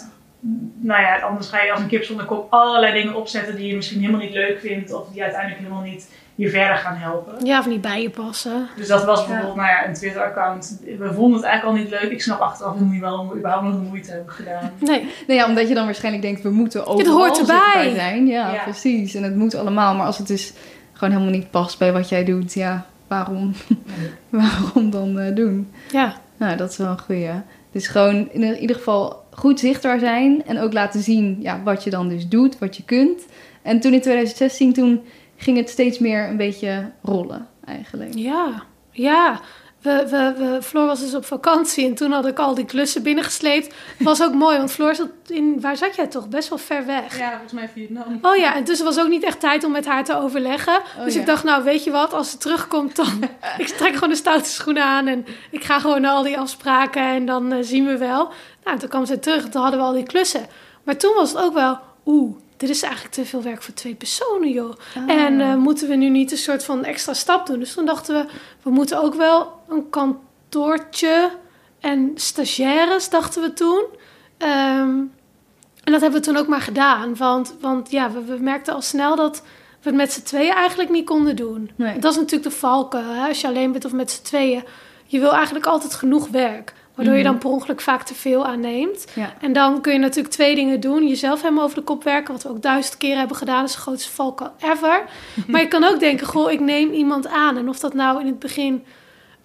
[0.81, 3.77] nou ja, anders ga je als een kip zonder kop allerlei dingen opzetten die je
[3.77, 4.93] misschien helemaal niet leuk vindt.
[4.93, 6.09] Of die uiteindelijk helemaal niet
[6.41, 7.45] je verder gaan helpen.
[7.47, 8.69] Ja, of niet bij je passen.
[8.77, 10.81] Dus dat was bijvoorbeeld, nou ja, een Twitter-account.
[10.99, 12.11] We vonden het eigenlijk al niet leuk.
[12.11, 14.71] Ik snap achteraf helemaal niet waarom we überhaupt nog de moeite hebben gedaan.
[14.79, 17.57] Nee, Nou ja, omdat je dan waarschijnlijk denkt, we moeten overal hoort erbij.
[17.57, 18.27] zichtbaar zijn.
[18.27, 18.63] Ja, Ja.
[18.63, 19.15] precies.
[19.15, 19.95] En het moet allemaal.
[19.95, 20.53] Maar als het dus
[20.93, 23.53] gewoon helemaal niet past bij wat jij doet, ja, waarom,
[24.29, 25.71] waarom dan eh, doen?
[25.91, 26.15] ja.
[26.37, 27.31] Nou, dat is wel een goeie.
[27.73, 31.91] Dus gewoon in ieder geval goed zichtbaar zijn en ook laten zien ja, wat je
[31.91, 33.23] dan dus doet, wat je kunt.
[33.63, 35.01] En toen in 2016, toen
[35.41, 38.15] ging het steeds meer een beetje rollen eigenlijk.
[38.15, 39.41] Ja, ja.
[39.81, 43.03] We, we, we, Floor was dus op vakantie en toen had ik al die klussen
[43.03, 43.67] binnengesleept.
[43.67, 45.61] Het was ook mooi, want Floor zat in...
[45.61, 46.29] Waar zat jij toch?
[46.29, 47.19] Best wel ver weg.
[47.19, 48.19] Ja, volgens mij Vietnam.
[48.23, 50.77] Oh ja, en dus er was ook niet echt tijd om met haar te overleggen.
[50.99, 51.21] Oh dus ja.
[51.21, 53.23] ik dacht, nou weet je wat, als ze terugkomt dan...
[53.59, 57.03] ik trek gewoon de stoute schoenen aan en ik ga gewoon naar al die afspraken
[57.03, 58.33] en dan eh, zien we wel.
[58.65, 60.47] Nou, toen kwam ze terug en toen hadden we al die klussen.
[60.83, 63.95] Maar toen was het ook wel, oeh, dit is eigenlijk te veel werk voor twee
[63.95, 64.73] personen, joh.
[64.97, 65.11] Ah.
[65.11, 67.59] En eh, moeten we nu niet een soort van extra stap doen?
[67.59, 71.31] Dus toen dachten we, we moeten ook wel een kantoortje
[71.81, 73.85] en stagiaires, dachten we toen.
[74.39, 74.99] Ehm,
[75.85, 77.17] en dat hebben we toen ook maar gedaan.
[77.17, 79.43] Want, want ja, we, we merkten al snel dat
[79.83, 81.71] we het met z'n tweeën eigenlijk niet konden doen.
[81.77, 81.99] Nee.
[81.99, 83.29] Dat is natuurlijk de valken, hè?
[83.29, 84.65] als je alleen bent of met z'n tweeën.
[85.07, 86.73] Je wil eigenlijk altijd genoeg werk.
[87.01, 89.07] Waardoor je dan per ongeluk vaak te veel aanneemt.
[89.15, 89.33] Ja.
[89.41, 91.09] En dan kun je natuurlijk twee dingen doen.
[91.09, 93.61] Jezelf helemaal over de kop werken, wat we ook duizend keer hebben gedaan.
[93.61, 95.05] Dat is de grootste valkuil ever.
[95.49, 97.57] maar je kan ook denken, goh, ik neem iemand aan.
[97.57, 98.85] En of dat nou in het begin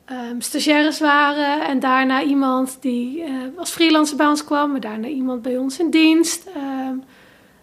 [0.05, 1.67] ehm, stagiaires waren...
[1.67, 4.71] en daarna iemand die eh, als freelancer bij ons kwam...
[4.71, 6.45] maar daarna iemand bij ons in dienst.
[6.55, 6.95] Ehm,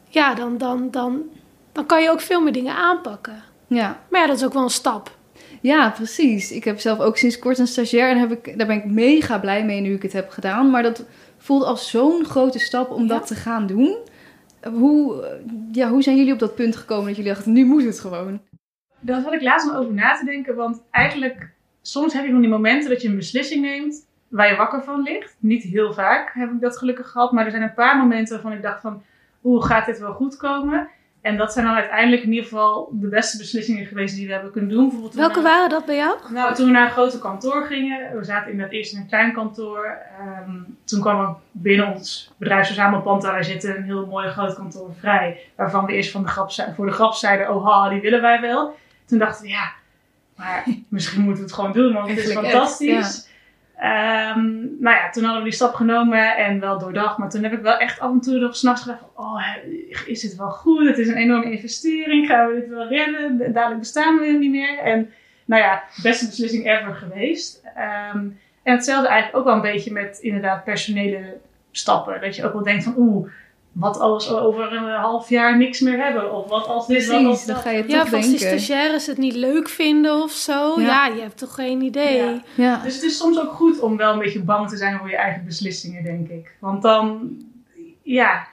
[0.08, 1.22] ja, dan, dan, dan,
[1.72, 3.42] dan kan je ook veel meer dingen aanpakken.
[3.66, 4.00] Ja.
[4.08, 5.10] Maar ja, dat is ook wel een stap.
[5.62, 6.52] Ja, precies.
[6.52, 9.38] Ik heb zelf ook sinds kort een stagiair en heb ik, daar ben ik mega
[9.38, 10.70] blij mee nu ik het heb gedaan.
[10.70, 11.04] Maar dat
[11.38, 13.08] voelt als zo'n grote stap om Ja.
[13.08, 13.96] dat te gaan doen.
[14.72, 15.24] Hoe,
[15.72, 18.40] ja, hoe zijn jullie op dat punt gekomen dat jullie dachten, nu moet het gewoon?
[19.00, 21.50] Daar zat ik laatst nog over na te denken, want eigenlijk,
[21.82, 25.02] soms heb je van die momenten dat je een beslissing neemt waar je wakker van
[25.02, 25.36] ligt.
[25.38, 28.52] Niet heel vaak heb ik dat gelukkig gehad, maar er zijn een paar momenten waarvan
[28.52, 29.02] ik dacht van,
[29.40, 30.88] hoe gaat dit wel goed komen?
[31.22, 34.50] En dat zijn dan uiteindelijk in ieder geval de beste beslissingen geweest die we hebben
[34.52, 34.82] kunnen doen.
[34.82, 36.16] Bijvoorbeeld Welke we- waren dat bij jou?
[36.32, 39.32] Nou, toen we naar een grote kantoor gingen, we zaten inderdaad eerst in een klein
[39.32, 39.98] kantoor.
[40.20, 40.50] Ehm,
[40.84, 45.40] toen kwam er binnen ons bedrijfsverzamelpand wij zitten een heel mooi groot kantoor vrij.
[45.56, 48.40] Waarvan we eerst van de grap, voor de grap zeiden, oh ha, die willen wij
[48.40, 48.76] wel.
[49.06, 49.72] Toen dachten we, ja,
[50.36, 53.28] maar misschien moeten we het gewoon doen, want het is fantastisch.
[53.82, 57.18] Ehm, nou ja, toen hadden we die stap genomen en wel doordacht.
[57.18, 59.46] Maar toen heb ik wel echt af en toe nog s'nachts gedacht oh,
[60.06, 60.86] is dit wel goed?
[60.86, 62.26] Het is een enorme investering.
[62.26, 63.52] Gaan we dit wel redden?
[63.52, 64.78] Dadelijk bestaan we niet meer.
[64.78, 65.10] En
[65.44, 67.62] nou ja, beste beslissing ever geweest.
[67.74, 68.18] Ehm,
[68.62, 71.38] en hetzelfde eigenlijk ook wel een beetje met inderdaad personele
[71.70, 72.20] stappen.
[72.20, 73.28] Dat je ook wel denkt van, oeh,
[73.72, 76.32] wat als we over een half jaar niks meer hebben?
[76.34, 78.38] Of wat als dit, wat als Precies, dan ga je Ja, toch of als die
[78.38, 78.60] denken.
[78.60, 80.80] stagiaires het niet leuk vinden of zo.
[80.80, 80.86] Ja.
[80.86, 82.16] Ja, je hebt toch geen idee.
[82.16, 82.40] Ja.
[82.54, 82.80] Ja.
[82.84, 85.16] Dus het is soms ook goed om wel een beetje bang te zijn voor je
[85.16, 86.50] eigen beslissingen, denk ik.
[86.58, 87.30] Want dan,
[88.02, 88.46] ja,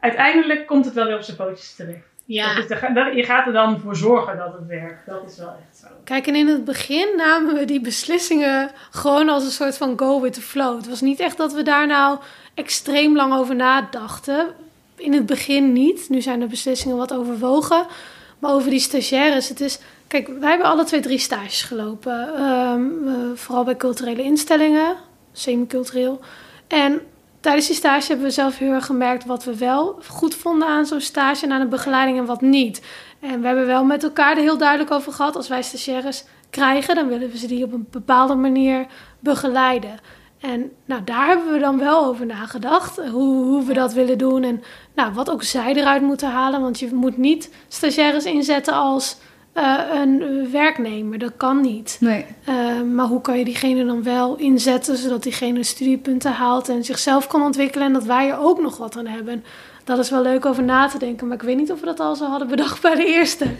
[0.00, 2.10] uiteindelijk komt het wel weer op zijn pootjes terecht.
[2.24, 2.54] Ja.
[2.54, 5.06] Dat is de- dat- je gaat er dan voor zorgen dat het werkt.
[5.06, 5.86] Dat is wel echt zo.
[6.04, 10.20] Kijk, en in het begin namen we die beslissingen gewoon als een soort van go
[10.20, 10.76] with the flow.
[10.76, 12.18] Het was niet echt dat we daar nou
[12.54, 14.46] extreem lang over nadachten.
[14.96, 16.08] In het begin niet.
[16.08, 17.86] Nu zijn de beslissingen wat overwogen.
[18.38, 19.78] Maar over die stagiaires, het is...
[20.06, 22.34] Kijk, wij hebben alle twee drie stages gelopen.
[22.34, 24.96] Ehm, eh, vooral bij culturele instellingen,
[25.32, 26.20] semi-cultureel.
[26.68, 27.00] En
[27.40, 30.86] tijdens die stage hebben we zelf heel erg gemerkt wat we wel goed vonden aan
[30.86, 32.82] zo'n stage en aan de begeleiding en wat niet.
[33.20, 35.36] En we hebben wel met elkaar er heel duidelijk over gehad.
[35.36, 38.86] Als wij stagiaires krijgen, dan willen we ze die op een bepaalde manier
[39.18, 40.00] begeleiden.
[40.42, 42.96] En nou, daar hebben we dan wel over nagedacht.
[42.96, 44.42] Hoe, hoe we dat willen doen.
[44.42, 44.62] En
[44.94, 46.60] nou, wat ook zij eruit moeten halen.
[46.60, 49.16] Want je moet niet stagiaires inzetten als
[49.52, 51.18] eh, een eh, werknemer.
[51.18, 51.96] Dat kan niet.
[52.00, 52.24] Nee.
[52.48, 57.26] Uh, maar hoe kan je diegene dan wel inzetten zodat diegene studiepunten haalt en zichzelf
[57.26, 59.44] kan ontwikkelen en dat wij er ook nog wat aan hebben?
[59.84, 62.00] Dat is wel leuk over na te denken, maar ik weet niet of we dat
[62.00, 63.46] al zo hadden bedacht bij de eerste.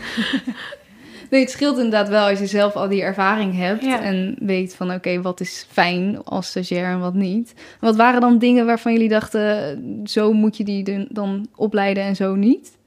[1.32, 4.02] Nee, het scheelt inderdaad wel als je zelf al die ervaring hebt Ja.
[4.02, 7.54] en weet van oké, wat is fijn als stagiair en wat niet.
[7.80, 12.16] Wat waren dan dingen waarvan jullie dachten, zo moet je die dan- dan opleiden en
[12.16, 12.78] zo niet?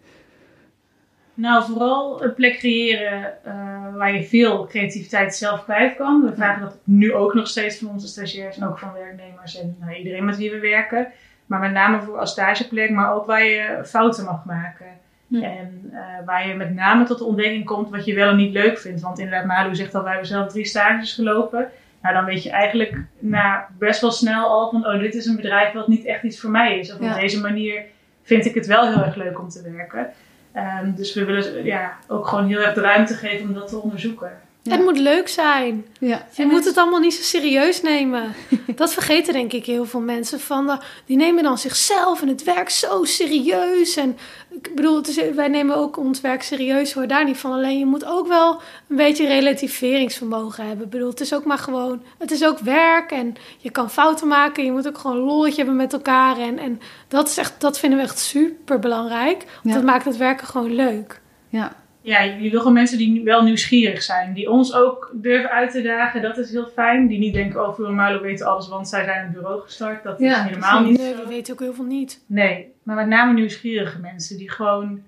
[1.33, 3.53] Nou, vooral een plek creëren eh,
[3.95, 6.21] waar je veel creativiteit zelf kwijt kan.
[6.25, 9.75] We vragen dat nu ook nog steeds van onze stagiairs en ook van werknemers en
[9.79, 11.07] nou, iedereen met wie we werken.
[11.45, 14.85] Maar met name voor als stageplek, maar ook waar je fouten mag maken.
[15.27, 15.43] Hm.
[15.43, 18.53] En eh, waar je met name tot de ontdekking komt wat je wel en niet
[18.53, 19.01] leuk vindt.
[19.01, 21.69] Want inderdaad, Malu zegt al, wij hebben zelf drie stages gelopen.
[22.01, 25.35] Nou, dan weet je eigenlijk na best wel snel al van, oh, dit is een
[25.35, 26.93] bedrijf wat niet echt iets voor mij is.
[26.93, 27.13] Of Ja.
[27.13, 27.83] op deze manier
[28.23, 30.09] vind ik het wel heel erg leuk om te werken.
[30.51, 33.77] Ehm, dus we willen ja, ook gewoon heel erg de ruimte geven om dat te
[33.77, 34.31] onderzoeken.
[34.69, 35.85] Het moet leuk zijn.
[35.99, 36.27] Ja.
[36.35, 38.33] Je moet het allemaal niet zo serieus nemen.
[38.75, 40.39] Dat vergeten denk ik heel veel mensen.
[40.39, 43.95] Van de, die nemen dan zichzelf en het werk zo serieus.
[43.95, 44.17] En
[44.49, 47.51] ik bedoel, is, wij nemen ook ons werk serieus hoor, daar niet van.
[47.51, 50.85] Alleen je moet ook wel een beetje relativeringsvermogen hebben.
[50.85, 54.27] Ik bedoel, het is ook maar gewoon, het is ook werk en je kan fouten
[54.27, 54.65] maken.
[54.65, 56.37] Je moet ook gewoon een lolletje hebben met elkaar.
[56.37, 59.37] En, en dat, is echt, dat vinden we echt super belangrijk.
[59.37, 59.73] Want Ja.
[59.73, 61.21] dat maakt het werken gewoon leuk.
[61.49, 61.75] Ja.
[62.05, 64.33] Ja, je wil gewoon mensen die wel nieuwsgierig zijn.
[64.33, 66.21] Die ons ook durven uit te dagen.
[66.21, 67.07] Dat is heel fijn.
[67.07, 70.03] Die niet denken, oh, Milo weten alles, want zij zijn het bureau gestart.
[70.03, 70.97] Dat is helemaal precies.
[70.97, 72.23] niet Nee, we weten ook heel veel niet.
[72.25, 75.03] Nee, maar met name nieuwsgierige mensen die gewoon,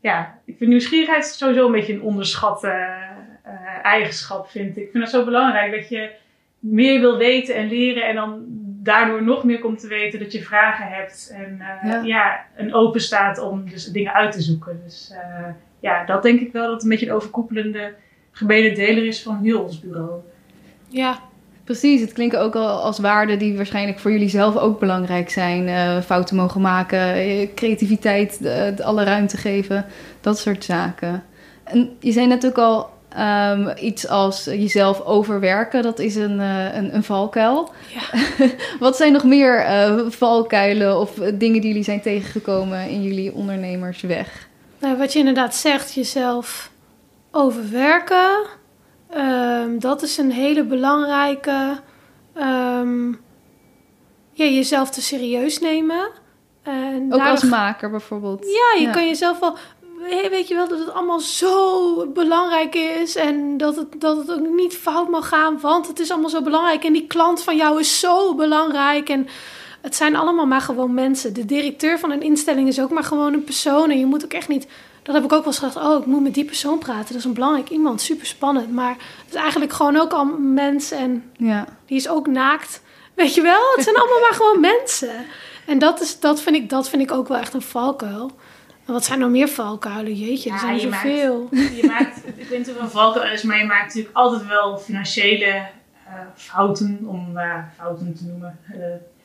[0.00, 2.68] ja, ik vind nieuwsgierigheid sowieso een beetje een onderschatte
[3.42, 4.82] eh, eigenschap, vind ik.
[4.82, 6.10] Ik vind dat zo belangrijk dat je
[6.58, 8.44] meer wil weten en leren en dan
[8.82, 12.02] daardoor nog meer komt te weten dat je vragen hebt en eh, Ja.
[12.02, 12.44] ja.
[12.54, 14.80] en open staat om dus dingen uit te zoeken.
[14.84, 15.48] Dus eh,
[15.80, 17.94] ja, dat denk ik wel dat het een beetje een overkoepelende
[18.30, 20.20] gebeden deler is van heel ons bureau.
[20.88, 21.18] Ja,
[21.64, 25.68] Precies, het klinkt ook al als waarden die waarschijnlijk voor jullie zelf ook belangrijk zijn.
[25.68, 29.86] Eh, fouten mogen maken, eh, creativiteit, eh, alle ruimte geven,
[30.20, 31.24] dat soort zaken.
[31.64, 36.74] En je zei net ook al ehm, iets als jezelf overwerken, dat is een, eh,
[36.74, 37.70] een, een valkuil.
[37.94, 38.20] Ja.
[38.86, 44.47] Wat zijn nog meer eh, valkuilen of dingen die jullie zijn tegengekomen in jullie ondernemersweg?
[44.80, 46.70] Nou, wat je inderdaad zegt, jezelf
[47.30, 48.46] overwerken.
[49.10, 51.80] ehm, dat is een hele belangrijke.
[52.34, 53.08] ehm,
[54.32, 56.08] ja, jezelf te serieus nemen.
[56.62, 58.44] En Ook daardoor- als maker bijvoorbeeld.
[58.44, 58.92] Ja, je Ja.
[58.92, 59.56] kan jezelf wel.
[59.98, 64.32] we- Weet je wel dat het allemaal zo belangrijk is en dat het, dat het
[64.32, 67.56] ook niet fout mag gaan, want het is allemaal zo belangrijk en die klant van
[67.56, 69.26] jou is zo belangrijk en
[69.80, 71.32] het zijn allemaal maar gewoon mensen.
[71.34, 74.32] De directeur van een instelling is ook maar gewoon een persoon en je moet ook
[74.32, 74.66] echt niet.
[75.02, 75.76] Dat heb ik ook wel eens gedacht.
[75.86, 77.06] Oh, ik moet met die persoon praten.
[77.06, 78.72] Dat is een belangrijk iemand, super spannend.
[78.72, 78.90] Maar
[79.24, 81.66] het is eigenlijk gewoon ook al een mens en Ja.
[81.86, 82.82] die is ook naakt.
[83.14, 83.60] Weet je wel?
[83.74, 85.24] Het zijn allemaal maar gewoon mensen.
[85.66, 88.30] En dat, is, dat, vind ik, dat vind ik ook wel echt een valkuil.
[88.86, 90.14] En wat zijn er meer valkuilen?
[90.14, 91.48] Jeetje, er Ja, zijn er je maakt- zoveel.
[91.80, 94.78] Je maakt, ik weet niet of een valkuil is, maar je maakt natuurlijk altijd wel
[94.78, 98.58] financiële eh, fouten, om eh, fouten te noemen.
[98.72, 98.78] Eh,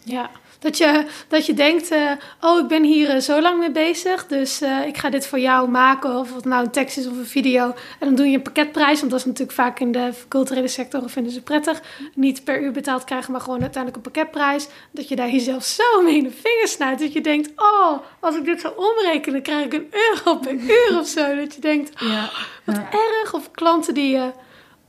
[0.03, 0.29] Ja,
[0.63, 4.27] dat je, dat je denkt, eh, oh, ik ben hier eh, zo lang mee bezig,
[4.27, 7.17] dus eh, ik ga dit voor jou maken, of het nou een tekst is of
[7.17, 7.65] een video.
[7.99, 11.09] En dan doe je een pakketprijs, want dat is natuurlijk vaak in de culturele sector,
[11.09, 11.81] vinden ze prettig.
[12.15, 14.67] Niet per uur betaald krijgen, maar gewoon uiteindelijk een pakketprijs.
[14.91, 18.35] Dat je daar jezelf zo mee in de vingers snijdt, dat je denkt, oh, als
[18.35, 21.35] ik dit zou omrekenen, krijg ik een euro per uur of zo.
[21.35, 22.29] Dat je denkt, Ja.
[22.63, 22.89] wat Ja.
[22.91, 23.33] erg.
[23.33, 24.31] Of klanten die je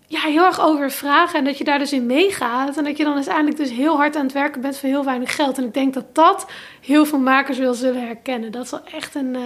[0.07, 2.77] ja, heel erg over vragen en dat je daar dus in meegaat.
[2.77, 5.35] En dat je dan uiteindelijk dus heel hard aan het werken bent voor heel weinig
[5.35, 5.59] geld.
[5.59, 6.47] En ik denk dat dat
[6.81, 8.53] heel veel makers wel zullen herkennen.
[8.53, 9.35] Dat is wel echt een...
[9.35, 9.41] eh,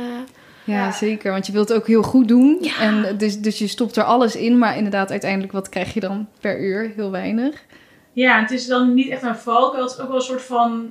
[0.64, 0.92] Ja, Ja.
[0.92, 1.33] zeker.
[1.33, 2.59] Want je wilt het ook heel goed doen.
[2.61, 2.79] Ja.
[2.81, 4.59] En dus, dus je stopt er alles in.
[4.59, 6.92] Maar inderdaad, uiteindelijk, wat krijg je dan per uur?
[6.97, 7.64] Heel weinig.
[8.12, 9.83] Ja, het is dan niet echt een valkuil.
[9.83, 10.90] Het is ook wel een soort van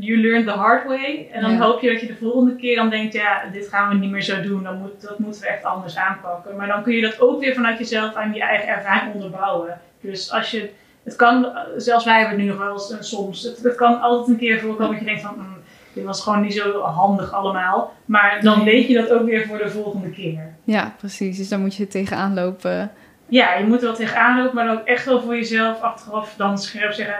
[0.00, 1.28] you learn the hard way.
[1.32, 1.58] En dan Ja.
[1.58, 4.22] hoop je dat je de volgende keer dan denkt, ja, dit gaan we niet meer
[4.22, 4.62] zo doen.
[4.62, 6.56] Dan moet, dat moeten we echt anders aanpakken.
[6.56, 9.80] Maar dan kun je dat ook weer vanuit jezelf aan je eigen ervaring onderbouwen.
[10.00, 10.70] Dus als je,
[11.04, 14.00] het kan, zelfs wij hebben het nu nog wel eens eh, soms, het, het kan
[14.00, 15.56] altijd een keer voorkomen dat je denkt van, "Hmm,
[15.92, 17.92] dit was gewoon niet zo handig allemaal.
[18.04, 20.54] Maar dan weet je dat ook weer voor de volgende keer.
[20.64, 21.36] Ja, precies.
[21.36, 22.90] Dus daar moet je tegenaan lopen.
[23.28, 26.34] Ja, je moet er wel tegenaan lopen, maar dan ook echt wel voor jezelf achteraf
[26.36, 27.14] dan scherp zeggen,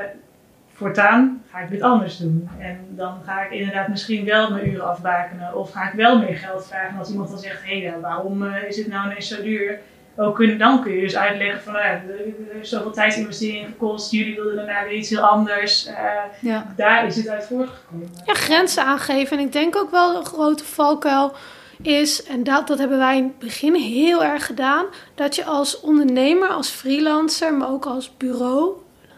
[0.74, 2.48] voortaan ga ik dit anders doen.
[2.58, 6.36] En dan ga ik inderdaad misschien wel mijn uren afbakenen of ga ik wel meer
[6.36, 6.98] geld vragen.
[6.98, 9.78] Als iemand dan zegt, hé, ja, waarom eh, is het nou ineens zo duur?
[10.18, 11.90] Ook kun, dan kun je dus uitleggen van, nou ja,
[12.52, 15.86] er is zoveel tijdsinvestering gekost, jullie wilden daarna weer iets heel anders.
[15.86, 15.94] Eh,
[16.40, 16.66] Ja.
[16.76, 18.08] daar is het uit voortgekomen.
[18.24, 19.38] ja, grenzen aangeven.
[19.38, 21.32] En ik denk ook wel een grote valkuil
[21.82, 25.80] is, en dat, dat hebben wij in het begin heel erg gedaan, dat je als
[25.80, 28.72] ondernemer, als freelancer, maar ook als bureau,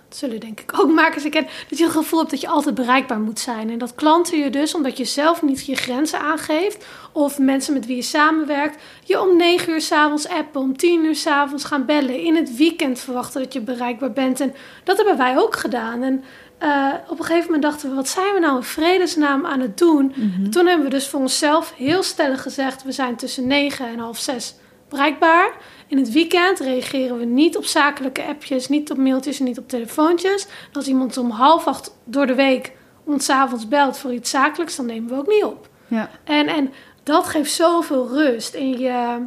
[0.08, 2.74] dat zullen denk ik ook makers herkennen, dat je het gevoel hebt dat je altijd
[2.74, 3.70] bereikbaar moet zijn.
[3.70, 7.86] En dat klanten je dus, omdat je zelf niet je grenzen aangeeft, of mensen met
[7.86, 12.20] wie je samenwerkt, je om 9 uur s'avonds appen, om 10 uur s'avonds gaan bellen,
[12.20, 14.40] in het weekend verwachten dat je bereikbaar bent.
[14.40, 16.02] En dat hebben wij ook gedaan.
[16.02, 16.24] En
[16.58, 19.78] eh, op een gegeven moment dachten we, wat zijn we nou in vredesnaam aan het
[19.78, 20.12] doen?
[20.16, 20.50] Mhm.
[20.50, 24.18] Toen hebben we dus voor onszelf heel stellig gezegd: we zijn tussen 9 en half
[24.18, 24.54] 6
[24.88, 25.52] bereikbaar.
[25.86, 29.68] In het weekend reageren we niet op zakelijke appjes, niet op mailtjes en niet op
[29.68, 30.44] telefoontjes.
[30.44, 32.72] En als iemand om half acht door de week
[33.04, 35.68] ons avonds belt voor iets zakelijks, dan nemen we ook niet op.
[35.86, 36.10] Ja.
[36.24, 39.26] En, en dat geeft zoveel rust in je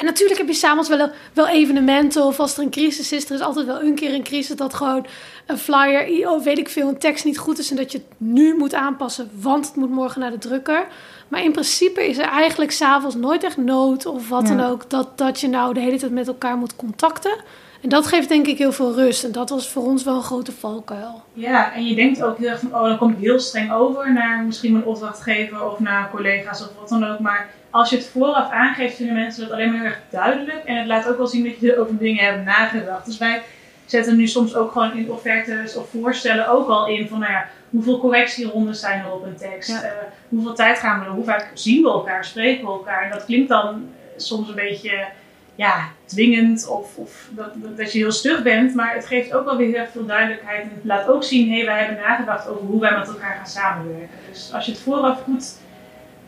[0.00, 3.34] En natuurlijk heb je s'avonds wel, wel evenementen of als er een crisis is, er
[3.34, 5.06] is altijd wel een keer een crisis dat gewoon
[5.46, 8.06] een flyer, of weet ik veel, een tekst niet goed is en dat je het
[8.16, 10.86] nu moet aanpassen, want het moet morgen naar de drukker.
[11.28, 14.54] Maar in principe is er eigenlijk s'avonds nooit echt nood of wat Ja.
[14.54, 17.36] dan ook, dat, dat je nou de hele tijd met elkaar moet contacten.
[17.82, 19.24] En dat geeft denk ik heel veel rust.
[19.24, 21.22] En dat was voor ons wel een grote valkuil.
[21.32, 24.12] Ja, en je denkt ook heel erg van, oh, dan kom ik heel streng over
[24.12, 27.18] naar misschien mijn opdrachtgever of naar collega's of wat dan ook.
[27.18, 30.64] Maar als je het vooraf aangeeft, vinden mensen dat alleen maar heel erg duidelijk.
[30.64, 33.06] En het laat ook wel zien dat je over dingen hebt nagedacht.
[33.06, 33.42] Dus wij
[33.86, 37.48] zetten nu soms ook gewoon in offertes of voorstellen ook al in van, nou ja,
[37.70, 39.68] hoeveel correctierondes zijn er op een tekst?
[39.68, 39.82] Ja.
[39.82, 39.92] Eh,
[40.28, 41.12] hoeveel tijd gaan we er?
[41.12, 42.24] Hoe vaak zien we elkaar?
[42.24, 43.04] Spreken we elkaar?
[43.04, 45.06] En dat klinkt dan eh, soms een beetje
[45.54, 48.74] ja, dwingend of, of dat, dat, dat je heel stug bent.
[48.74, 50.62] Maar het geeft ook wel weer heel veel duidelijkheid.
[50.62, 53.34] En het laat ook zien, hé, hey, wij hebben nagedacht over hoe wij met elkaar
[53.36, 54.18] gaan samenwerken.
[54.30, 55.58] Dus als je het vooraf goed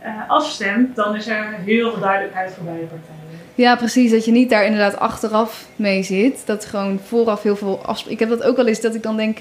[0.03, 3.23] eh, afstemt, dan is er heel veel duidelijkheid voor beide partijen.
[3.55, 4.11] Ja, precies.
[4.11, 6.43] Dat je niet daar inderdaad achteraf mee zit.
[6.45, 8.23] Dat gewoon vooraf heel veel afspreken.
[8.23, 9.38] Ik heb dat ook wel eens dat ik dan denk...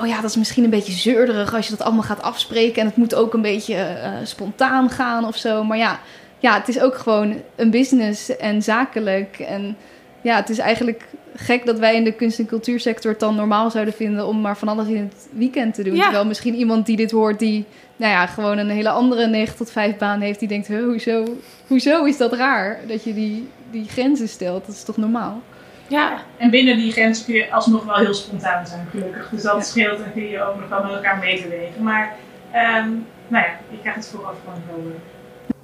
[0.00, 2.80] Oh ja, dat is misschien een beetje zeurderig als je dat allemaal gaat afspreken.
[2.80, 5.64] En het moet ook een beetje eh, spontaan gaan of zo.
[5.64, 6.00] Maar ja,
[6.38, 9.38] ja, het is ook gewoon een business en zakelijk.
[9.38, 9.76] En
[10.20, 13.70] ja, het is eigenlijk gek dat wij in de kunst- en cultuursector het dan normaal
[13.70, 14.26] zouden vinden...
[14.26, 15.94] om maar van alles in het weekend te doen.
[15.94, 16.02] Ja.
[16.02, 17.38] Terwijl misschien iemand die dit hoort...
[17.38, 17.64] die
[18.00, 20.38] nou ja, gewoon een hele andere 9 tot 5 baan heeft...
[20.38, 21.24] die denkt, "Huh, hoezo,
[21.66, 24.66] hoezo is dat raar dat je die, die grenzen stelt?
[24.66, 25.40] Dat is toch normaal?
[25.88, 29.28] Ja, En binnen die grenzen kun je alsnog wel heel spontaan zijn, gelukkig.
[29.30, 29.60] Dus dat Ja.
[29.62, 31.82] scheelt en kun je ook nog wel met elkaar meebewegen.
[31.82, 32.14] Maar
[32.50, 32.88] ehm,
[33.28, 34.98] nou ja, je krijgt het vooraf gewoon eh,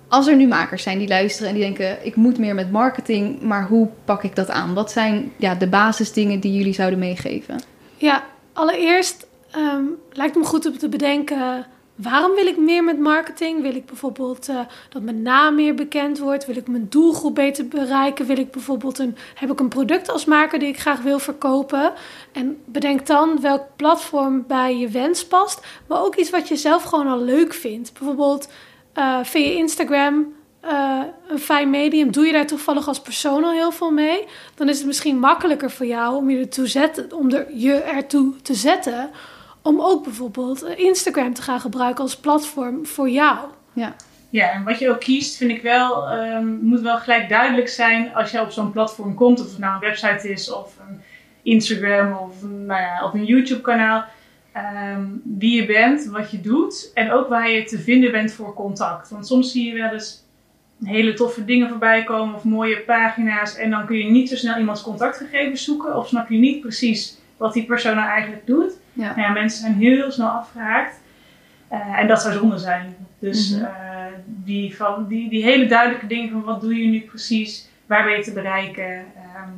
[0.09, 3.41] Als er nu makers zijn die luisteren en die denken: ik moet meer met marketing,
[3.43, 4.75] maar hoe pak ik dat aan?
[4.75, 7.61] Wat zijn ja, de basisdingen die jullie zouden meegeven?
[7.97, 8.23] Ja,
[8.53, 11.67] allereerst ehm, lijkt me goed om te bedenken.
[11.97, 13.63] Waarom wil ik meer met marketing?
[13.63, 16.47] Wil ik bijvoorbeeld eh, dat mijn naam meer bekend wordt?
[16.47, 18.27] Wil ik mijn doelgroep beter bereiken?
[18.27, 21.93] Wil ik bijvoorbeeld een, heb ik een product als maker die ik graag wil verkopen?
[22.33, 26.83] En bedenk dan welk platform bij je wens past, maar ook iets wat je zelf
[26.83, 27.93] gewoon al leuk vindt.
[27.93, 28.49] Bijvoorbeeld
[28.93, 30.35] eh via Instagram
[30.67, 32.13] eh, een fijn medium.
[32.13, 34.25] Doe je daar toevallig als persoon al heel veel mee?
[34.55, 38.43] Dan is het misschien makkelijker voor jou om je ertoe, zetten, om er, je ertoe
[38.43, 39.11] te zetten.
[39.67, 43.39] Om ook bijvoorbeeld eh, Instagram te gaan gebruiken als platform voor jou.
[44.31, 48.15] Ja, en wat je ook kiest, vind ik wel, ehm, moet wel gelijk duidelijk zijn
[48.15, 51.01] als je op zo'n platform komt, of het nou een website is, of een
[51.43, 54.05] Instagram, of, een, nou ja, of een YouTube-kanaal.
[54.53, 58.55] ehm, wie je bent, wat je doet en ook waar je te vinden bent voor
[58.55, 59.11] contact.
[59.11, 60.25] Want soms zie je wel eens
[60.85, 64.59] hele toffe dingen voorbij komen of mooie pagina's en dan kun je niet zo snel
[64.59, 68.73] iemands contactgegevens zoeken of snap je niet precies wat die persoon nou eigenlijk doet.
[68.93, 69.07] Ja.
[69.09, 71.01] Nou ja, mensen zijn heel snel afgehaakt.
[71.69, 72.97] Eh, en dat zou zonde zijn.
[73.19, 73.65] Dus Mhm.
[73.65, 73.71] eh,
[74.27, 78.17] die, van, die, die hele duidelijke dingen van wat doe je nu precies, waar ben
[78.17, 79.51] je te bereiken, ehm,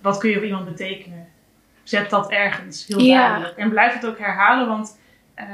[0.00, 1.26] wat kun je voor iemand betekenen.
[1.82, 3.26] Zet dat ergens, heel Ja.
[3.28, 3.56] duidelijk.
[3.58, 4.98] En blijf het ook herhalen, want
[5.34, 5.46] eh,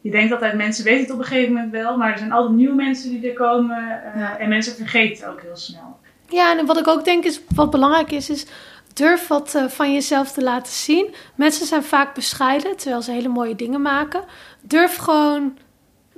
[0.00, 2.54] je denkt altijd mensen weten het op een gegeven moment wel, maar er zijn altijd
[2.56, 3.76] nieuwe mensen die er komen
[4.16, 4.36] Ja.
[4.38, 5.98] en mensen vergeten het ook heel snel.
[6.28, 8.46] Ja, en wat ik ook denk is, wat belangrijk is, is
[8.94, 11.14] durf wat eh, van jezelf te laten zien.
[11.34, 14.24] Mensen zijn vaak bescheiden, terwijl ze hele mooie dingen maken.
[14.60, 15.58] Durf gewoon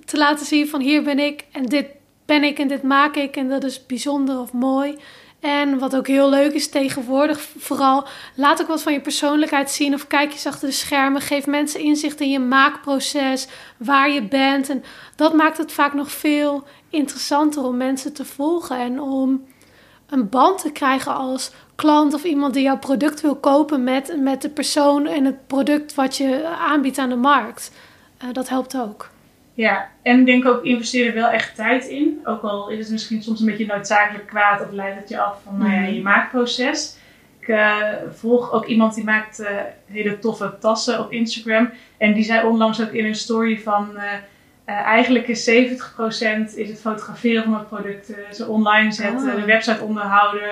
[0.04, 1.86] te laten zien van hier ben ik en dit
[2.24, 4.98] ben ik en dit maak ik en dat is bijzonder of mooi.
[5.40, 9.94] En wat ook heel leuk is tegenwoordig, vooral laat ook wat van je persoonlijkheid zien
[9.94, 11.20] of kijk eens achter de schermen.
[11.20, 14.68] Geef mensen inzicht in je maakproces, waar je bent.
[14.68, 14.84] En
[15.16, 19.44] dat maakt het vaak nog veel interessanter om mensen te volgen en om
[20.06, 21.50] een band te krijgen als
[21.82, 25.94] klant of iemand die jouw product wil kopen met, met de persoon en het product
[25.94, 27.72] wat je aanbiedt aan de markt.
[28.18, 29.10] Eh, dat helpt ook.
[29.54, 32.20] Ja, en ik denk ook investeer er wel echt tijd in.
[32.24, 35.36] Ook al is het misschien soms een beetje noodzakelijk kwaad of leidt het je af
[35.44, 35.92] van nou ja, Mhm.
[35.92, 36.96] je maakproces.
[37.40, 37.76] Ik eh,
[38.14, 41.70] volg ook iemand die maakt eh, hele toffe tassen op Instagram.
[41.98, 43.96] En die zei onlangs ook in een story van
[44.64, 49.34] eigenlijk is 70% is het fotograferen van het product, ze online zetten, Ah.
[49.34, 50.48] de website onderhouden,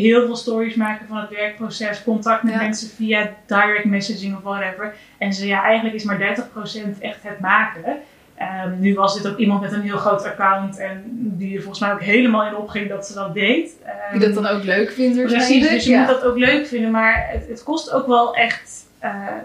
[0.00, 2.60] heel veel stories maken van het werkproces, contact met Ja.
[2.62, 4.94] mensen via direct messaging of whatever.
[5.18, 7.96] En ze ja, eigenlijk is maar 30% echt het maken.
[8.34, 11.80] Ehm, nu was dit ook iemand met een heel groot account en die er volgens
[11.80, 13.76] mij ook helemaal in opging dat ze dat deed.
[13.84, 15.98] Ehm, Die dat dan ook leuk vindt Precies, dus je ja.
[15.98, 18.85] moet dat ook leuk vinden, maar het, het kost ook wel echt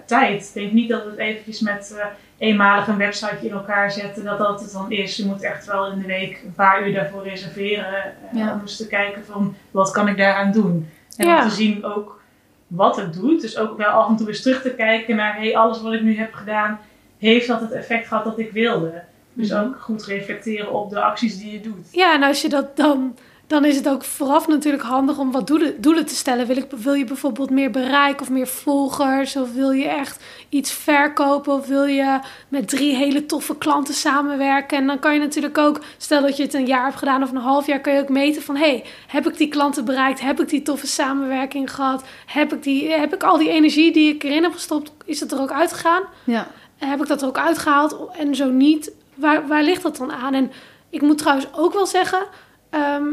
[0.06, 0.42] tijd.
[0.48, 2.06] Ik denk niet dat het eventjes met eh,
[2.38, 5.18] eenmalig een website in elkaar zetten, dat dat het dan is.
[5.18, 8.54] Je moet echt wel in de week een paar uur daarvoor reserveren eh, Ja.
[8.54, 10.90] om eens te kijken van wat kan ik daaraan doen.
[11.18, 11.44] En Ja.
[11.44, 12.22] om te zien ook
[12.68, 13.42] wat het doet.
[13.42, 16.02] Dus ook wel af en toe eens terug te kijken naar hey, alles wat ik
[16.02, 16.80] nu heb gedaan,
[17.18, 19.04] heeft dat het effect gehad dat ik wilde.
[19.34, 19.60] Dus Mhm.
[19.64, 21.88] ook goed reflecteren op de acties die je doet.
[21.92, 23.18] Ja, en als je dat dan
[23.52, 26.48] dan is het ook vooraf natuurlijk handig om wat doelen, doelen te stellen.
[26.48, 29.36] Wil, ik, wil je bijvoorbeeld meer bereik of meer volgers?
[29.36, 31.54] Of wil je echt iets verkopen?
[31.54, 34.78] Of wil je met drie hele toffe klanten samenwerken?
[34.78, 37.32] En dan kan je natuurlijk ook, stel dat je het een jaar hebt gedaan of
[37.32, 40.22] een half jaar, kan je ook meten van hey, heb ik die klanten bereikt?
[40.22, 42.04] Heb ik die toffe samenwerking gehad?
[42.26, 45.32] Heb ik, die, heb ik al die energie die ik erin heb gestopt, is het
[45.32, 46.04] er ook uitgegaan?
[46.24, 46.48] Ja.
[46.78, 47.98] Heb ik dat er ook uitgehaald?
[48.18, 50.34] En zo niet, waar, waar ligt dat dan aan?
[50.34, 50.52] En
[50.90, 52.26] ik moet trouwens ook wel zeggen.
[52.70, 53.04] ehm,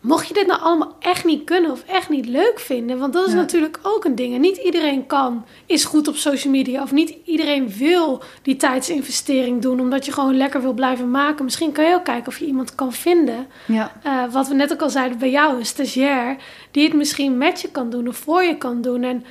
[0.00, 3.26] Mocht je dit nou allemaal echt niet kunnen of echt niet leuk vinden, want dat
[3.26, 3.38] is Ja.
[3.38, 4.34] natuurlijk ook een ding.
[4.34, 6.82] En niet iedereen kan, is goed op social media.
[6.82, 11.44] Of niet iedereen wil die tijdsinvestering doen, omdat je gewoon lekker wil blijven maken.
[11.44, 13.46] Misschien kan je ook kijken of je iemand kan vinden.
[13.66, 13.92] Ja.
[14.02, 16.36] Eh, wat we net ook al zeiden bij jou, een stagiair,
[16.70, 19.02] die het misschien met je kan doen of voor je kan doen.
[19.02, 19.24] En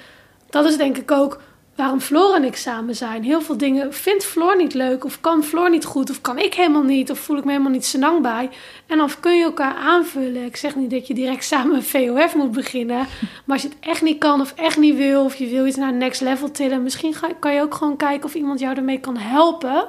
[0.49, 1.41] dat is denk ik ook
[1.79, 3.23] waarom Floor en ik samen zijn.
[3.23, 6.53] Heel veel dingen vindt Floor niet leuk, of kan Floor niet goed, of kan ik
[6.53, 8.49] helemaal niet, of voel ik me helemaal niet senang bij.
[8.87, 10.45] En dan kun je elkaar aanvullen.
[10.45, 12.97] Ik zeg niet dat je direct samen een VOF moet beginnen,
[13.45, 15.77] maar als je het echt niet kan of echt niet wil, of je wil iets
[15.77, 19.17] naar next level tillen, misschien kan je ook gewoon kijken of iemand jou ermee kan
[19.17, 19.87] helpen.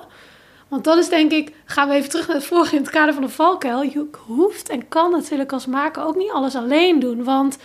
[0.68, 3.14] Want dat is denk ik, gaan we even terug naar het vorige in het kader
[3.14, 3.82] van de valkuil.
[3.82, 7.24] Je hoeft en kan natuurlijk als maker ook niet alles alleen doen.
[7.24, 7.59] Want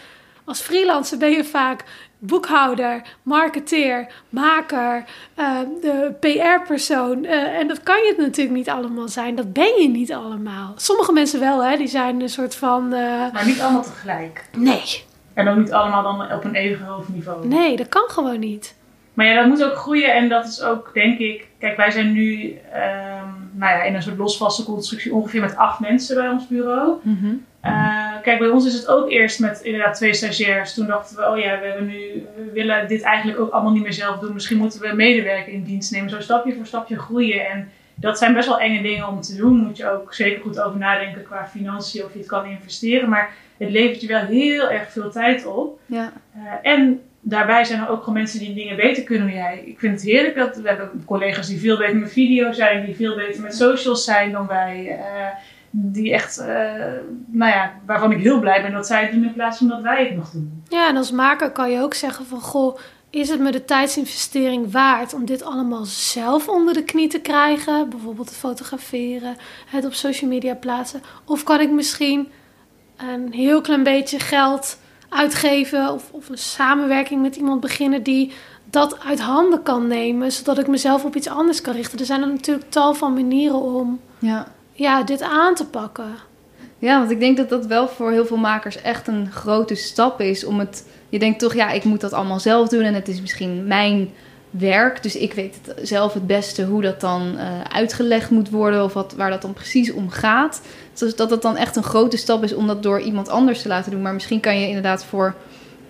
[0.45, 1.84] als freelancer ben je vaak
[2.26, 5.03] boekhouder, marketeer, maker,
[5.36, 7.26] eh, de PR-persoon.
[7.26, 9.36] eh, en dat kan je natuurlijk niet allemaal zijn.
[9.36, 10.73] Dat ben je niet allemaal.
[10.76, 11.78] Sommige mensen wel, hè.
[11.78, 12.93] Die zijn een soort van...
[12.93, 14.45] eh, Maar niet allemaal tegelijk.
[14.57, 15.03] nee,
[15.34, 17.47] En ook niet allemaal dan op een even hoog niveau.
[17.47, 18.76] nee, dat kan gewoon niet.
[19.16, 21.47] Maar ja, dat moet ook groeien en dat is ook, denk ik...
[21.59, 25.80] Kijk, wij zijn nu ehm, nou ja, in een soort losvaste constructie ongeveer met acht
[25.80, 26.97] mensen bij ons bureau.
[27.01, 27.34] Mhm.
[27.61, 30.74] Eh, kijk, bij ons is het ook eerst met inderdaad twee stagiairs.
[30.74, 33.84] Toen dachten we, oh ja, we, hebben nu, we willen dit eigenlijk ook allemaal niet
[33.84, 34.34] meer zelf doen.
[34.34, 36.09] Misschien moeten we medewerker in dienst nemen.
[36.09, 37.49] Zo stapje voor stapje groeien.
[37.49, 39.57] En dat zijn best wel enge dingen om te doen.
[39.57, 43.09] Moet je ook zeker goed over nadenken qua financiën of je het kan investeren.
[43.09, 45.80] Maar het levert je wel heel erg veel tijd op.
[45.86, 46.13] Ja.
[46.34, 49.63] Eh, en daarbij zijn er ook gewoon mensen die dingen beter kunnen dan jij.
[49.65, 52.95] Ik vind het heerlijk dat we hebben collega's die veel beter met video zijn, die
[52.95, 54.88] veel beter met socials zijn dan wij.
[54.88, 55.28] eh,
[55.78, 56.47] die echt, eh,
[57.28, 59.82] nou ja, waarvan ik heel blij ben dat zij het doen in plaats van dat
[59.82, 60.63] wij het nog doen.
[60.69, 62.39] Ja, en als maker kan je ook zeggen van...
[62.41, 62.78] Goh,
[63.09, 67.89] is het me de tijdsinvestering waard om dit allemaal zelf onder de knie te krijgen?
[67.89, 71.01] Bijvoorbeeld het fotograferen, het op social media plaatsen.
[71.26, 72.28] Of kan ik misschien
[72.97, 74.80] een heel klein beetje geld
[75.10, 75.93] uitgeven...
[75.93, 78.32] of, of een samenwerking met iemand beginnen die
[78.70, 80.32] dat uit handen kan nemen...
[80.32, 81.99] zodat ik mezelf op iets anders kan richten.
[81.99, 84.47] Er zijn er natuurlijk tal van manieren om Ja.
[84.72, 86.10] ja, dit aan te pakken.
[86.80, 90.22] Ja, want ik denk dat dat wel voor heel veel makers echt een grote stap
[90.22, 90.45] is.
[90.45, 93.22] Om het, je denkt toch, ja, ik moet dat allemaal zelf doen en het is
[93.22, 94.14] misschien mijn
[94.49, 95.03] werk.
[95.03, 98.93] Dus ik weet het zelf het beste hoe dat dan eh, uitgelegd moet worden of
[98.93, 100.62] wat, waar dat dan precies om gaat.
[101.00, 103.68] Dus dat het dan echt een grote stap is om dat door iemand anders te
[103.68, 104.02] laten doen.
[104.02, 105.36] Maar misschien kan je inderdaad voor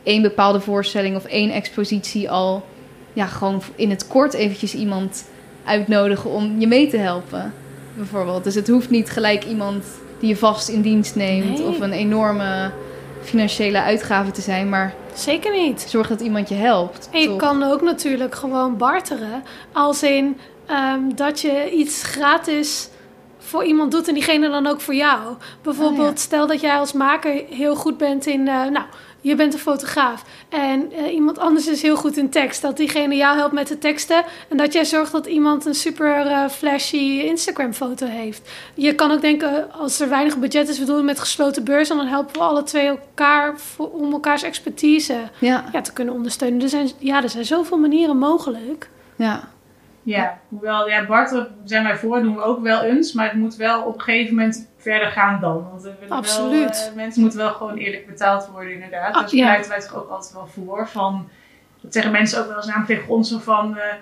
[0.03, 2.66] één bepaalde voorstelling of één expositie al
[3.14, 5.26] ja, gewoon in het kort eventjes iemand
[5.66, 7.53] uitnodigen om je mee te helpen.
[7.93, 8.43] Bijvoorbeeld.
[8.43, 9.84] Dus het hoeft niet gelijk iemand
[10.20, 11.68] die je vast in dienst neemt Nee.
[11.68, 12.72] of een enorme
[13.22, 15.86] financiële uitgave te zijn, maar Zeker niet.
[15.89, 17.10] zorg dat iemand je helpt.
[17.12, 17.38] En je toch?
[17.38, 19.43] kan ook natuurlijk gewoon barteren.
[19.72, 22.89] Als in ehm, dat je iets gratis
[23.45, 25.35] voor iemand doet en diegene dan ook voor jou.
[25.61, 26.19] Bijvoorbeeld, Oh, ja.
[26.21, 28.47] stel dat jij als maker heel goed bent in...
[28.47, 28.85] eh, nou,
[29.21, 32.61] je bent een fotograaf en eh, iemand anders is heel goed in tekst.
[32.61, 34.23] Dat diegene jou helpt met de teksten.
[34.49, 38.49] En dat jij zorgt dat iemand een super eh, flashy Instagram foto heeft.
[38.73, 41.89] Je kan ook denken, als er weinig budget is, we doen het met gesloten beurs.
[41.89, 46.13] En dan helpen we alle twee elkaar voor, om elkaars expertise Ja, ja, te kunnen
[46.13, 46.61] ondersteunen.
[46.61, 48.89] Er zijn, ja, er zijn zoveel manieren mogelijk.
[49.15, 49.53] ja.
[50.06, 53.14] Ja, hoewel, ja, Bart zijn wij voor, doen we ook wel eens.
[53.14, 55.68] Maar het moet wel op een gegeven moment verder gaan dan.
[55.70, 56.80] Want we willen Absoluut.
[56.80, 59.16] Wel, eh, mensen moeten wel gewoon eerlijk betaald worden, inderdaad.
[59.16, 59.38] Ah, dus ja.
[59.38, 60.88] daar pleiten wij toch ook altijd wel voor.
[60.88, 61.30] Van,
[61.82, 63.78] dat zeggen mensen ook wel eens namelijk tegen ons van...
[63.78, 63.93] eh,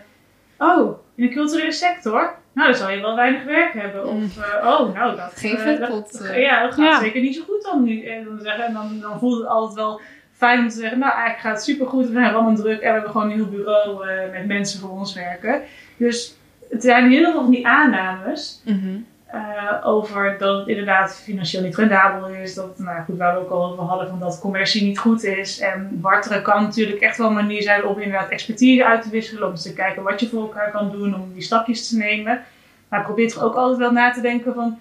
[0.58, 2.36] oh, in de culturele sector?
[2.54, 4.06] Nou, dan zal je wel weinig werk hebben.
[4.08, 5.32] Of, eh, oh, nou, dat...
[5.36, 7.00] Geen dat- ja, dat gaat Ja.
[7.00, 8.06] zeker niet zo goed dan nu.
[8.06, 10.02] En dan, zeggen, en dan, dan voelt het altijd wel
[10.32, 11.00] fijn om te zeggen...
[11.00, 12.10] Nou, eigenlijk gaat het supergoed.
[12.10, 12.80] We hebben allemaal druk.
[12.82, 15.62] En we hebben gewoon een heel bureau met mensen voor ons werken.
[15.98, 16.36] Dus
[16.70, 18.62] het zijn heel veel van die aannames...
[18.66, 18.98] Mhm.
[19.26, 19.42] eh,
[19.84, 22.54] over dat het inderdaad financieel niet rendabel is.
[22.54, 25.60] Dat, nou goed, waar we ook al over hadden, van dat commercie niet goed is.
[25.60, 29.44] En barteren kan natuurlijk echt wel een manier zijn om inderdaad expertise uit te wisselen.
[29.44, 32.42] Om eens te kijken wat je voor elkaar kan doen, om die stapjes te nemen.
[32.88, 34.80] Maar probeer toch ook altijd wel na te denken van...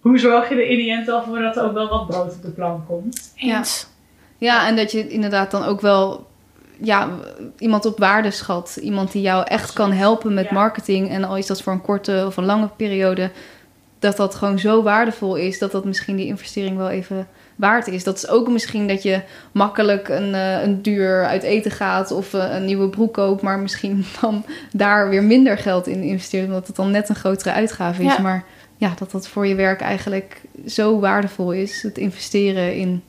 [0.00, 2.34] Hoe zorg je er in die end al voor dat er ook wel wat brood
[2.34, 3.32] op de plank komt?
[3.34, 3.62] Ja.
[4.38, 6.26] Ja, en dat je inderdaad dan ook wel
[6.80, 7.10] ja,
[7.58, 8.78] iemand op waarde schat.
[8.80, 11.10] Iemand die jou echt kan helpen met marketing.
[11.10, 13.30] En al is dat voor een korte of een lange periode.
[13.98, 18.04] dat dat gewoon zo waardevol is dat dat misschien die investering wel even waard is.
[18.04, 19.20] Dat is ook misschien dat je
[19.52, 23.58] makkelijk een, uh, een duur uit eten gaat of uh, een nieuwe broek koopt, maar
[23.58, 28.02] misschien dan daar weer minder geld in investeert, omdat het dan net een grotere uitgave
[28.02, 28.16] is.
[28.16, 28.20] Ja.
[28.20, 28.44] Maar
[28.76, 33.02] ja, dat dat voor je werk eigenlijk zo waardevol is, het investeren in,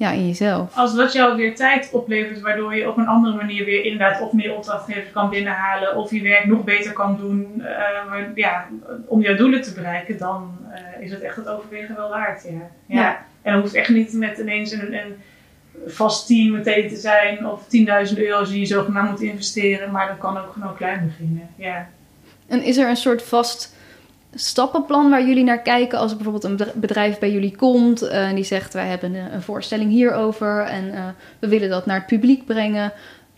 [0.00, 0.76] ja, in jezelf.
[0.76, 4.32] Als dat jou weer tijd oplevert, waardoor je op een andere manier weer inderdaad of
[4.32, 7.64] meer opdrachtgevers kan binnenhalen, of je werk nog beter kan doen, uh,
[8.08, 8.68] maar, ja,
[9.06, 12.42] om jouw doelen te bereiken, dan uh, is het echt het overwegen wel waard.
[12.42, 12.50] Ja.
[12.86, 13.00] ja.
[13.00, 13.24] Ja.
[13.42, 15.16] En dat hoeft echt niet met ineens een, een
[15.86, 17.62] vast team meteen te zijn of
[18.10, 21.48] 10.000 euro's die je zogenaamd moet investeren, maar dat kan ook gewoon klein beginnen.
[21.56, 21.88] Ja.
[22.46, 23.76] En is er een soort vast
[24.34, 28.44] stappenplan waar jullie naar kijken als bijvoorbeeld een bedrijf bij jullie komt uh, en die
[28.44, 31.04] zegt wij hebben een, voorstelling hierover en uh,
[31.38, 32.92] we willen dat naar het publiek brengen.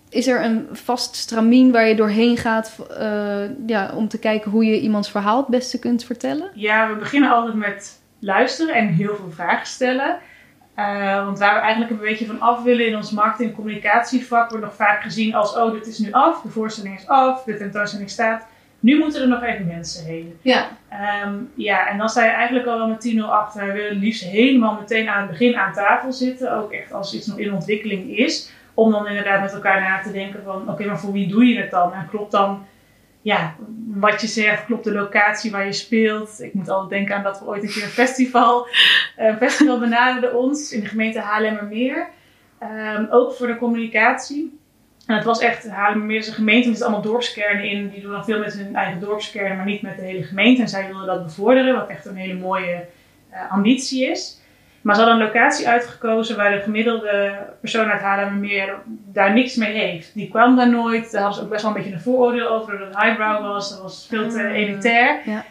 [0.08, 4.64] Is er een vast stramien waar je doorheen gaat uh, ja, om te kijken hoe
[4.64, 6.50] je iemands verhaal het beste kunt vertellen?
[6.54, 10.18] Ja, we beginnen altijd met luisteren en heel veel vragen stellen.
[11.24, 14.64] Want waar we eigenlijk een beetje van af willen in ons marketing- en communicatievak, wordt
[14.64, 18.10] nog vaak gezien als: oh, dit is nu af, de voorstelling is af, de tentoonstelling
[18.10, 18.46] staat.
[18.82, 20.38] Nu moeten er nog even mensen heen.
[20.40, 20.68] Ja.
[21.24, 23.66] Um, ja, en dan sta je eigenlijk al wel met 10-0 achter.
[23.66, 26.52] We willen liefst helemaal meteen aan het begin aan tafel zitten.
[26.52, 28.50] Ook echt als iets nog in ontwikkeling is.
[28.74, 30.60] Om dan inderdaad met elkaar na te denken van...
[30.60, 31.92] Oké, okay, maar voor wie doe je het dan?
[31.92, 32.66] En klopt dan
[33.22, 33.54] ja,
[33.86, 36.40] wat je zegt, klopt de locatie waar je speelt.
[36.40, 38.66] Ik moet altijd denken aan dat we ooit een keer een festival,
[39.16, 42.08] een festival benaderden ons in de gemeente Haarlemmermeer.
[42.62, 44.60] Um, ook voor de communicatie.
[45.06, 47.88] En het was echt, Haarlemmermeer is een gemeente, er zitten allemaal dorpskernen in.
[47.88, 50.62] Die doen dan veel met hun eigen dorpskernen, maar niet met de hele gemeente.
[50.62, 52.84] En zij wilden dat bevorderen, wat echt een hele mooie
[53.32, 54.40] uh, ambitie is.
[54.82, 59.72] Maar ze hadden een locatie uitgekozen waar de gemiddelde persoon uit Haarlemmermeer daar niks mee
[59.72, 60.14] heeft.
[60.14, 61.10] Die kwam daar nooit.
[61.10, 63.70] Daar hadden ze ook best wel een beetje een vooroordeel over dat het highbrow was.
[63.70, 65.20] Dat was veel te elitair.
[65.24, 65.44] Ja.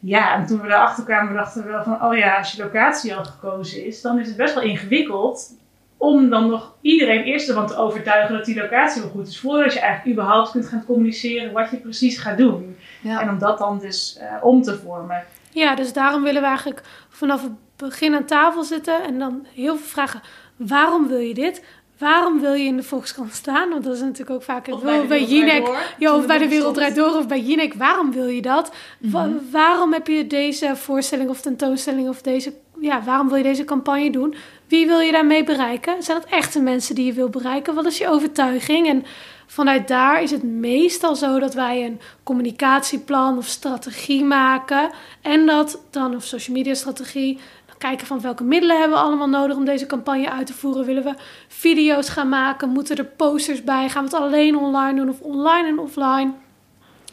[0.00, 3.14] Ja, en toen we daarachter kwamen, dachten we wel van, oh ja, als je locatie
[3.14, 5.50] al gekozen is, dan is het best wel ingewikkeld
[5.96, 9.72] om dan nog iedereen eerst ervan te overtuigen dat die locatie wel goed is, voordat
[9.72, 12.76] je eigenlijk überhaupt kunt gaan communiceren wat je precies gaat doen.
[13.00, 13.20] Ja.
[13.20, 15.24] En om dat dan dus uh, om te vormen.
[15.50, 19.76] Ja, dus daarom willen we eigenlijk vanaf het begin aan tafel zitten en dan heel
[19.76, 20.20] veel vragen.
[20.56, 21.62] Waarom wil je dit?
[21.98, 23.68] Waarom wil je in de Volkskrant staan?
[23.68, 25.94] Want dat is natuurlijk ook vaak Of bij, bij Jinek.
[25.98, 27.74] Ja, of bij de Wereld Draait Door of bij Jinek.
[27.74, 28.72] Waarom wil je dat?
[28.98, 29.12] Mhm.
[29.12, 32.52] Wa waarom heb je deze voorstelling of tentoonstelling of deze...
[32.80, 34.34] Ja, waarom wil je deze campagne doen?
[34.68, 36.02] Wie wil je daarmee bereiken?
[36.02, 37.74] Zijn dat echte mensen die je wil bereiken?
[37.74, 38.88] Wat is je overtuiging?
[38.88, 39.04] En
[39.46, 44.90] vanuit daar is het meestal zo dat wij een communicatieplan of strategie maken.
[45.22, 47.38] En dat dan, of social media strategie,
[47.78, 50.84] kijken van welke middelen hebben we allemaal nodig om deze campagne uit te voeren.
[50.84, 51.14] Willen we
[51.48, 52.68] video's gaan maken?
[52.68, 53.88] Moeten er posters bij?
[53.88, 56.32] Gaan we het alleen online doen of online en offline?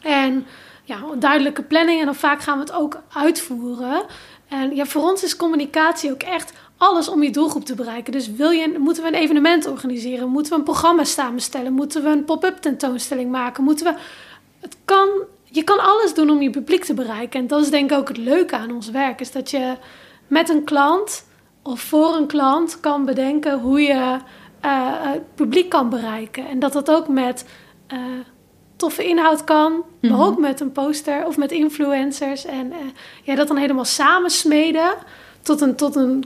[0.02, 0.46] En
[0.84, 4.04] ja, duidelijke planning en dan vaak gaan we het ook uitvoeren.
[4.48, 6.54] En ja, voor ons is communicatie ook echt
[6.84, 8.12] alles om je doelgroep te bereiken.
[8.12, 10.30] Dus wil je, moeten we een evenement organiseren?
[10.30, 11.74] Moeten we een programma samenstellen?
[11.74, 13.64] Moeten we een pop-up tentoonstelling maken?
[13.64, 14.00] Moeten we...
[14.60, 15.10] Het kan,
[15.44, 17.40] je kan alles doen om je publiek te bereiken.
[17.40, 19.20] En dat is denk ik ook het leuke aan ons werk.
[19.20, 19.76] Is dat je
[20.28, 21.26] met een klant
[21.62, 26.48] of voor een klant kan bedenken hoe je uh, het publiek kan bereiken.
[26.48, 27.46] En dat dat ook met
[27.94, 28.00] uh,
[28.76, 30.10] toffe inhoud kan, mm -hmm.
[30.10, 32.46] maar ook met een poster of met influencers.
[32.46, 32.78] En uh,
[33.24, 34.94] ja, dat dan helemaal samensmeden
[35.42, 36.24] tot een, tot, een,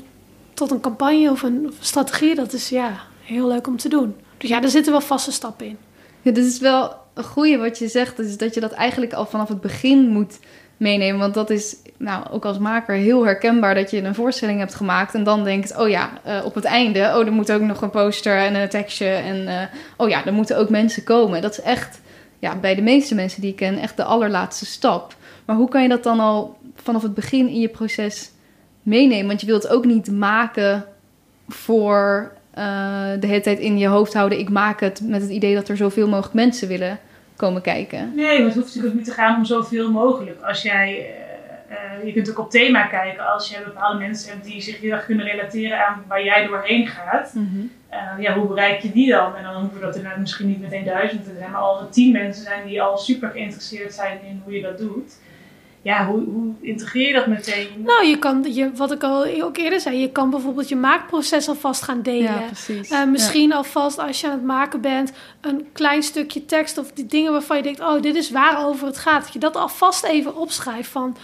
[0.57, 2.35] tot een campagne of een, strategie.
[2.35, 4.15] Dat is ja, heel leuk om te doen.
[4.37, 5.77] Dus ja, daar zitten wel vaste stappen in.
[6.21, 8.19] Ja, dit is wel een goede wat je zegt.
[8.19, 10.39] Is dat je dat eigenlijk al vanaf het begin moet
[10.77, 11.19] meenemen.
[11.19, 15.13] Want dat is nou, ook als maker heel herkenbaar dat je een voorstelling hebt gemaakt
[15.13, 17.89] en dan denkt, oh ja, uh, op het einde, oh, er moet ook nog een
[17.89, 19.61] poster en een tekstje en uh,
[19.97, 21.41] oh ja, er moeten ook mensen komen.
[21.41, 21.99] Dat is echt,
[22.39, 25.15] ja, bij de meeste mensen die ik ken, echt de allerlaatste stap.
[25.45, 28.31] Maar hoe kan je dat dan al vanaf het begin in je proces
[28.87, 29.27] meenemen?
[29.27, 30.85] Want je wilt ook niet maken
[31.47, 32.63] voor uh,
[33.19, 35.77] de hele tijd in je hoofd houden, ik maak het met het idee dat er
[35.77, 36.99] zoveel mogelijk mensen willen
[37.35, 38.11] komen kijken.
[38.15, 40.41] Nee, maar het hoeft natuurlijk ook niet te gaan om zoveel mogelijk.
[40.41, 41.13] Als jij,
[41.69, 43.33] uh, je kunt ook op thema kijken.
[43.33, 46.87] Als je bepaalde mensen hebt die zich heel erg kunnen relateren aan waar jij doorheen
[46.87, 47.33] gaat.
[47.33, 47.71] Mm -hmm.
[47.91, 49.35] uh, ja, hoe bereik je die dan?
[49.35, 51.51] En dan hoeven dat inderdaad misschien niet meteen duizend te zijn.
[51.51, 55.17] Maar er tien mensen zijn die al super geïnteresseerd zijn in hoe je dat doet.
[55.81, 57.67] Ja, hoe, hoe integreer je dat meteen?
[57.77, 61.47] Nou, je kan, je, wat ik al ook eerder zei, je kan bijvoorbeeld je maakproces
[61.47, 62.33] alvast gaan delen.
[62.33, 62.91] Ja, precies.
[62.91, 63.55] Uh, misschien ja.
[63.55, 65.11] alvast als je aan het maken bent,
[65.41, 68.97] een klein stukje tekst of die dingen waarvan je denkt, oh, dit is waarover het
[68.97, 69.23] gaat.
[69.23, 71.17] Dat je dat alvast even opschrijft van,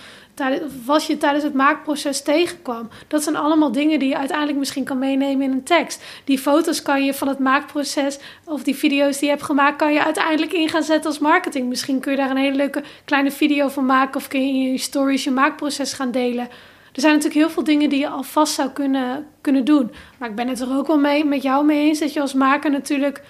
[0.86, 2.90] wat je tijdens het maakproces tegenkwam.
[3.08, 6.04] Dat zijn allemaal dingen die je uiteindelijk misschien kan meenemen in een tekst.
[6.24, 9.94] Die foto's kan je van het maakproces of die video's die je hebt gemaakt, kan
[9.94, 11.70] je uiteindelijk in gaan zetten als marketing.
[11.70, 14.72] Misschien kun je daar een hele leuke kleine video van maken of kun je in
[14.72, 16.48] je stories je maakproces gaan delen.
[16.94, 19.92] Er zijn natuurlijk heel veel dingen die je alvast zou kunnen, kunnen doen.
[20.18, 22.34] Maar ik ben het er ook wel mee met jou mee eens dat je als
[22.34, 23.22] maker natuurlijk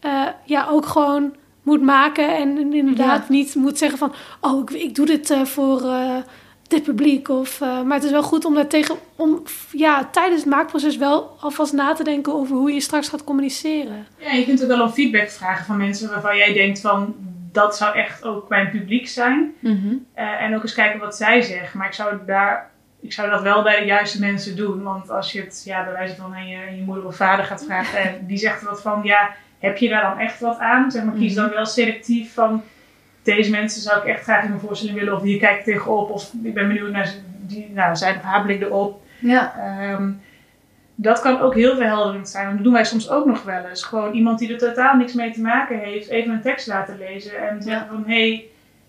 [0.00, 2.36] uh, ja, ook gewoon moet maken.
[2.36, 4.12] En inderdaad niet moet zeggen van...
[4.40, 6.16] oh, ik, ik doe dit uh, voor uh,
[6.72, 7.28] dit publiek.
[7.28, 8.96] Of, maar het is wel goed om daar tegen...
[9.16, 9.42] om
[9.72, 12.32] ja, tijdens het maakproces wel alvast na te denken...
[12.34, 14.06] over hoe je straks gaat communiceren.
[14.18, 16.10] Ja, je kunt ook wel om feedback vragen van mensen...
[16.10, 17.14] waarvan jij denkt van...
[17.52, 19.54] dat zou echt ook mijn publiek zijn.
[19.58, 20.06] Mm -hmm.
[20.14, 21.78] en ook eens kijken wat zij zeggen.
[21.78, 22.70] Maar ik zou daar
[23.02, 24.82] ik zou dat wel bij de juiste mensen doen.
[24.82, 27.64] Want als je het ja, bij wijze van aan je, je moeder of vader gaat
[27.64, 30.90] vragen en die zegt wat van ja, heb je daar dan echt wat aan?
[30.90, 31.54] Zeg maar, kies dan mhm.
[31.54, 32.62] wel selectief van
[33.22, 36.10] deze mensen zou ik echt graag in mijn voorstelling willen of hier kijk ik tegenop
[36.10, 39.02] of ik ben benieuwd naar die, nou, zijn of haar blik erop.
[39.18, 39.54] Ja.
[39.58, 40.10] Ehm,
[40.94, 42.48] dat kan ook heel verhelderend zijn.
[42.48, 43.82] En dat doen wij soms ook nog wel eens.
[43.82, 47.48] Gewoon iemand die er totaal niks mee te maken heeft, even een tekst laten lezen
[47.48, 48.46] en zeggen van hé, hey,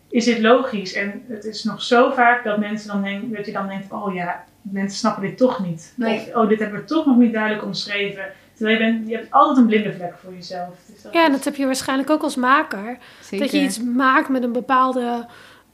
[0.09, 0.93] is dit logisch?
[0.93, 4.13] En het is nog zo vaak dat mensen dan denken, dat je dan denkt, oh
[4.13, 5.93] ja, mensen snappen dit toch niet.
[5.95, 6.19] Nee.
[6.19, 8.25] Of, oh, dit hebben we toch nog niet duidelijk omschreven.
[8.53, 10.69] Terwijl je, bent, je hebt altijd een blinde vlek voor jezelf.
[10.87, 12.97] Dus ja, en dat heb je waarschijnlijk ook als maker.
[13.29, 15.25] Dat je iets maakt met een bepaalde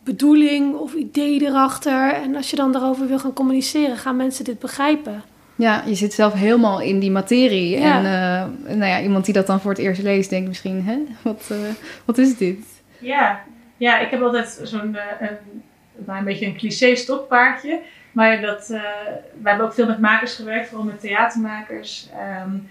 [0.03, 2.13] bedoeling of idee erachter.
[2.13, 5.23] En als je dan daarover wil gaan communiceren, gaan mensen dit begrijpen.
[5.55, 7.75] Ja, je zit zelf helemaal in die materie.
[7.75, 10.97] En uh, nou ja, iemand die dat dan voor het eerst leest, denkt misschien, hè,
[11.21, 11.57] wat, uh,
[12.05, 12.65] wat is dit?
[12.99, 13.43] Ja,
[13.77, 17.79] ja, ik heb altijd zo'n uh, een, een beetje een cliché stokpaardje.
[18.11, 18.81] Maar dat, uh,
[19.41, 22.09] we hebben ook veel met makers gewerkt, vooral met theatermakers.
[22.43, 22.69] Um,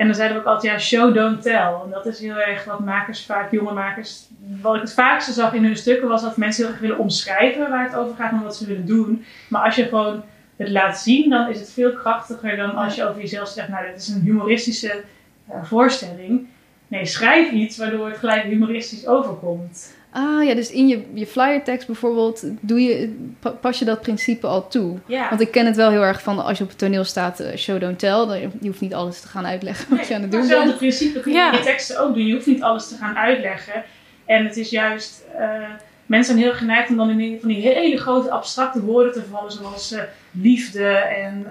[0.00, 1.72] en dan zeiden we ook altijd, ja, show, don't tell.
[1.84, 4.28] En dat is heel erg wat makers vaak, jonge makers,
[4.60, 7.70] wat ik het vaakste zag in hun stukken, was dat mensen heel erg willen omschrijven
[7.70, 9.24] waar het over gaat en wat ze willen doen.
[9.48, 10.22] Maar als je gewoon
[10.56, 13.86] het laat zien, dan is het veel krachtiger dan als je over jezelf zegt, nou,
[13.86, 15.02] dit is een humoristische
[15.50, 16.46] uh, voorstelling.
[16.88, 19.94] Nee, schrijf iets waardoor het gelijk humoristisch overkomt.
[20.12, 23.16] Ah ja, dus in je, je flyertekst bijvoorbeeld doe je,
[23.60, 24.98] pas je dat principe al toe.
[25.06, 25.28] Ja.
[25.28, 27.56] Want ik ken het wel heel erg van als je op het toneel staat, uh,
[27.56, 28.26] show don't tell.
[28.26, 30.52] Dan, je hoeft niet alles te gaan uitleggen wat je aan het doen bent.
[30.52, 32.26] Hetzelfde principe kun je in je teksten ook doen.
[32.26, 33.84] Je hoeft niet alles te gaan uitleggen.
[34.24, 35.40] En het is juist, uh,
[36.06, 39.52] mensen zijn heel geneigd om dan in van die hele grote abstracte woorden te vallen.
[39.52, 40.00] Zoals uh,
[40.30, 41.46] liefde en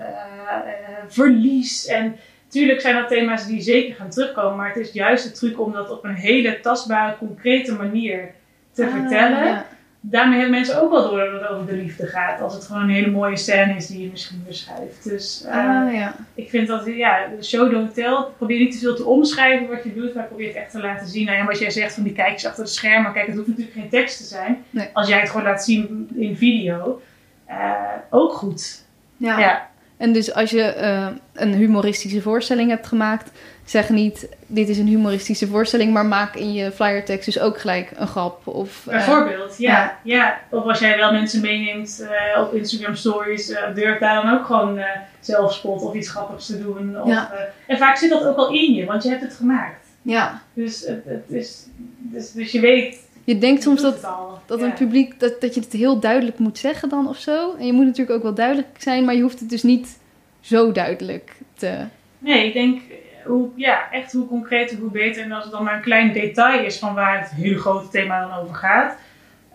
[1.07, 2.16] verlies en...
[2.47, 5.72] Tuurlijk zijn dat thema's die zeker gaan terugkomen, maar het is juist de truc om
[5.72, 8.32] dat op een hele tastbare, concrete manier
[8.80, 9.66] te ah, vertellen.
[10.02, 12.42] Daarmee hebben mensen ook wel door dat het over de liefde gaat.
[12.42, 15.04] Als het gewoon een hele mooie scène is die je misschien beschrijft.
[15.04, 15.52] Dus uh,
[15.94, 16.16] ja.
[16.34, 18.26] ik vind dat, ja, de show don't tell.
[18.38, 21.08] Probeer niet te veel te omschrijven wat je doet, maar probeer het echt te laten
[21.08, 21.26] zien.
[21.26, 23.14] Nou ja, wat jij zegt van die kijkers achter de schermen.
[23.14, 24.64] Kijk, het hoeft natuurlijk geen tekst te zijn.
[24.94, 27.02] Als jij het gewoon laat zien in video.
[27.50, 28.84] Uh, ook goed.
[29.18, 29.40] Ja.
[29.40, 29.70] ja.
[29.98, 33.32] En dus als je uh, een humoristische voorstelling hebt gemaakt,
[33.70, 37.92] zeg niet, dit is een humoristische voorstelling, maar maak in je flyertekst dus ook gelijk
[37.96, 38.48] een grap.
[38.48, 40.40] Of, uh, Bijvoorbeeld, ja, ja.
[40.50, 42.00] Of als jij wel mensen meeneemt
[42.36, 44.80] uh, op Instagram stories, uh, durf daar dan ook gewoon
[45.20, 47.02] zelfspot of iets grappigs te doen.
[47.02, 47.32] Of, ja.
[47.68, 49.86] en vaak zit dat ook al in je, want je hebt het gemaakt.
[50.02, 50.42] Ja.
[50.54, 51.66] Dus, het, het is,
[51.98, 53.08] dus, dus je weet...
[53.24, 54.08] Je denkt soms dat,
[54.46, 57.56] dat een publiek, dat, dat je het heel duidelijk moet zeggen dan of zo.
[57.60, 59.98] En je moet natuurlijk ook wel duidelijk zijn, maar je hoeft het dus niet
[60.40, 61.78] zo duidelijk te...
[62.20, 62.82] Nee, ik denk
[63.30, 65.24] hoe, ja, echt hoe concreter, hoe beter.
[65.24, 68.28] En als het dan maar een klein detail is van waar het hele grote thema
[68.28, 68.98] dan over gaat,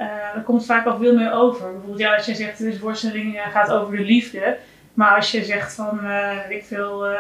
[0.01, 1.71] uh, dan komt het vaak al veel meer over.
[1.71, 4.57] Bijvoorbeeld, ja, als je zegt, deze voorstelling gaat over de liefde.
[4.95, 7.19] Maar als je zegt van, uh, ik wil uh,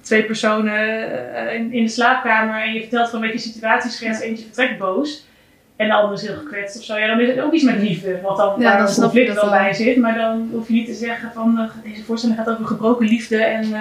[0.00, 1.10] twee personen
[1.52, 5.28] in, in, de slaapkamer en je vertelt van een beetje situatieschets, eentje vertrekt boos.
[5.76, 6.96] En de ander is heel gekwetst of zo.
[6.96, 8.20] Ja, dan is het ook iets met liefde.
[8.20, 9.96] Wat dan ja, waar conflict wel bij zit.
[9.96, 13.74] Maar dan hoef je niet te zeggen van deze voorstelling gaat over gebroken liefde en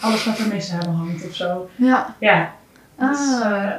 [0.00, 1.68] alles wat ermee samenhangt of zo.
[1.76, 2.16] Ja.
[2.20, 2.54] Ja.
[2.98, 3.52] Dus, ah.
[3.52, 3.72] uh,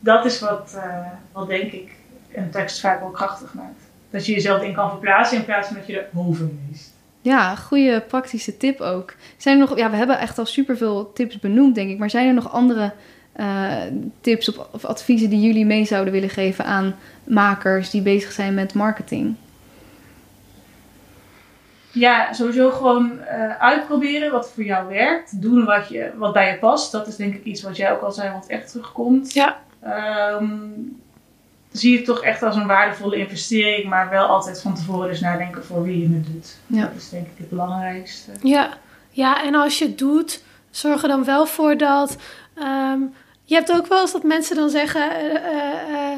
[0.00, 1.90] dat is wat, uh, wat denk ik
[2.34, 3.80] een tekst vaak wel krachtig maakt.
[4.10, 6.90] Dat je jezelf in kan verplaatsen in plaats van dat je erover leest.
[7.20, 9.14] Ja, goede praktische tip ook.
[9.36, 11.98] Zijn er nog, ja, we hebben echt al superveel tips benoemd, denk ik.
[11.98, 12.92] Maar zijn er nog andere
[13.36, 13.72] uh,
[14.20, 18.54] tips of, of adviezen die jullie mee zouden willen geven aan makers die bezig zijn
[18.54, 19.34] met marketing?
[21.92, 25.42] Ja, sowieso gewoon uh, uitproberen wat voor jou werkt.
[25.42, 26.92] Doen wat, je, wat bij je past.
[26.92, 29.32] Dat is denk ik iets wat jij ook al zei, wat echt terugkomt.
[29.32, 29.60] Ja.
[30.40, 31.00] Um,
[31.72, 35.64] zie je toch echt als een waardevolle investering, maar wel altijd van tevoren dus nadenken
[35.64, 36.56] voor wie je het doet.
[36.66, 36.80] Ja.
[36.80, 38.30] Dat is denk ik het belangrijkste.
[38.42, 38.68] Ja,
[39.10, 42.16] ja en als je het doet, zorg er dan wel voor dat.
[42.58, 43.14] Um,
[43.44, 45.10] je hebt ook wel eens dat mensen dan zeggen.
[45.24, 46.16] Uh, uh,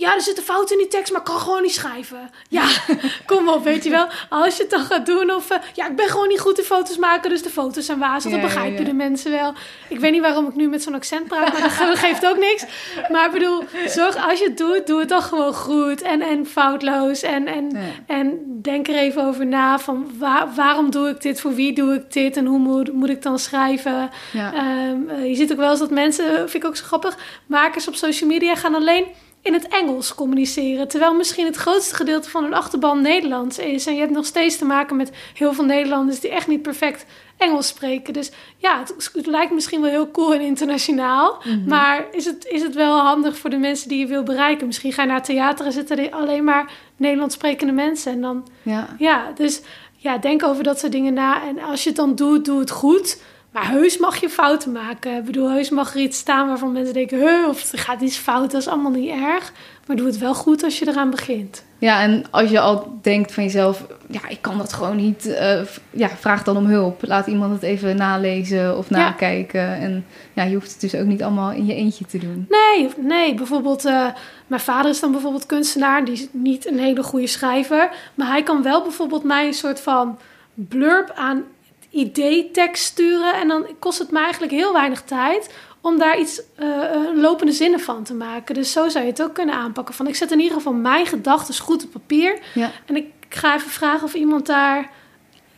[0.00, 2.30] ja, er zitten fouten in die tekst, maar ik kan gewoon niet schrijven.
[2.48, 2.64] Ja,
[3.26, 4.06] kom op, weet je wel.
[4.28, 5.50] Als je het dan gaat doen of...
[5.50, 8.30] eh, ja, ik ben gewoon niet goed in foto's maken, dus de foto's zijn wazig.
[8.30, 8.84] Ja, dat begrijpen ja, ja.
[8.86, 9.52] de mensen wel.
[9.88, 12.38] Ik weet niet waarom ik nu met zo'n accent praat, maar dat ge- geeft ook
[12.38, 12.64] niks.
[13.08, 16.46] Maar ik bedoel, zorg als je het doet, doe het dan gewoon goed en, en
[16.46, 17.22] foutloos.
[17.22, 17.76] En, en,
[18.06, 21.94] en denk er even over na van waar- waarom doe ik dit, voor wie doe
[21.94, 24.10] ik dit en hoe moet, moet ik dan schrijven.
[24.34, 27.88] Ehm, eh, je ziet ook wel eens dat mensen, vind ik ook zo grappig, makers
[27.88, 29.06] op social media gaan alleen
[29.48, 30.88] in het Engels communiceren.
[30.88, 33.86] Terwijl misschien het grootste gedeelte van hun achterban Nederlands is.
[33.86, 37.06] En je hebt nog steeds te maken met heel veel Nederlanders die echt niet perfect
[37.36, 38.12] Engels spreken.
[38.12, 41.42] Dus ja, het, het lijkt misschien wel heel cool en internationaal.
[41.44, 41.68] Mhm.
[41.68, 44.66] Maar is het, is het wel handig voor de mensen die je wil bereiken?
[44.66, 48.12] Misschien ga je naar theater en zitten er alleen maar Nederlands sprekende mensen.
[48.12, 48.88] En dan ja.
[48.98, 49.60] ja, dus
[49.96, 51.46] ja, denk over dat soort dingen na.
[51.46, 53.22] En als je het dan doet, doe het goed.
[53.52, 55.16] Maar heus mag je fouten maken.
[55.16, 57.18] Ik bedoel, heus mag er iets staan waarvan mensen denken...
[57.18, 59.52] Huh, of er gaat iets fout, dat is allemaal niet erg.
[59.86, 61.64] Maar doe het wel goed als je eraan begint.
[61.78, 65.60] Ja, en als je al denkt van jezelf, ja, ik kan dat gewoon niet, eh,
[65.90, 67.02] ja, vraag dan om hulp.
[67.06, 68.96] Laat iemand het even nalezen of Ja.
[68.96, 69.74] nakijken.
[69.74, 72.46] En ja, je hoeft het dus ook niet allemaal in je eentje te doen.
[72.48, 73.34] Nee, nee.
[73.34, 74.06] Bijvoorbeeld, eh,
[74.46, 76.04] mijn vader is dan bijvoorbeeld kunstenaar.
[76.04, 77.90] Die is niet een hele goede schrijver.
[78.14, 80.18] Maar hij kan wel bijvoorbeeld mij een soort van
[80.54, 81.42] blurb aan
[81.90, 83.34] idee-tekst sturen.
[83.34, 87.52] En dan kost het me eigenlijk heel weinig tijd om daar iets eh, eh, lopende
[87.52, 88.54] zinnen van te maken.
[88.54, 89.94] Dus zo zou je het ook kunnen aanpakken.
[89.94, 92.38] Van ik zet in ieder geval mijn gedachten goed op papier.
[92.54, 92.70] Ja.
[92.86, 94.90] En ik ga even vragen of iemand daar,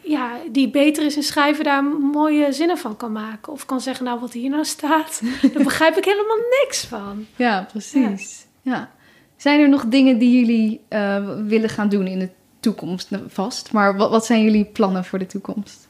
[0.00, 3.52] ja, die beter is in schrijven, daar mooie zinnen van kan maken.
[3.52, 5.20] Of kan zeggen, nou wat hier nou staat,
[5.52, 7.26] daar begrijp ik helemaal niks van.
[7.36, 8.46] Ja, precies.
[8.62, 8.90] Ja.
[9.36, 12.28] Zijn er nog dingen die jullie eh, willen gaan doen in de
[12.60, 13.72] toekomst Nou, vast?
[13.72, 15.88] Maar wat, wat zijn jullie plannen voor de toekomst?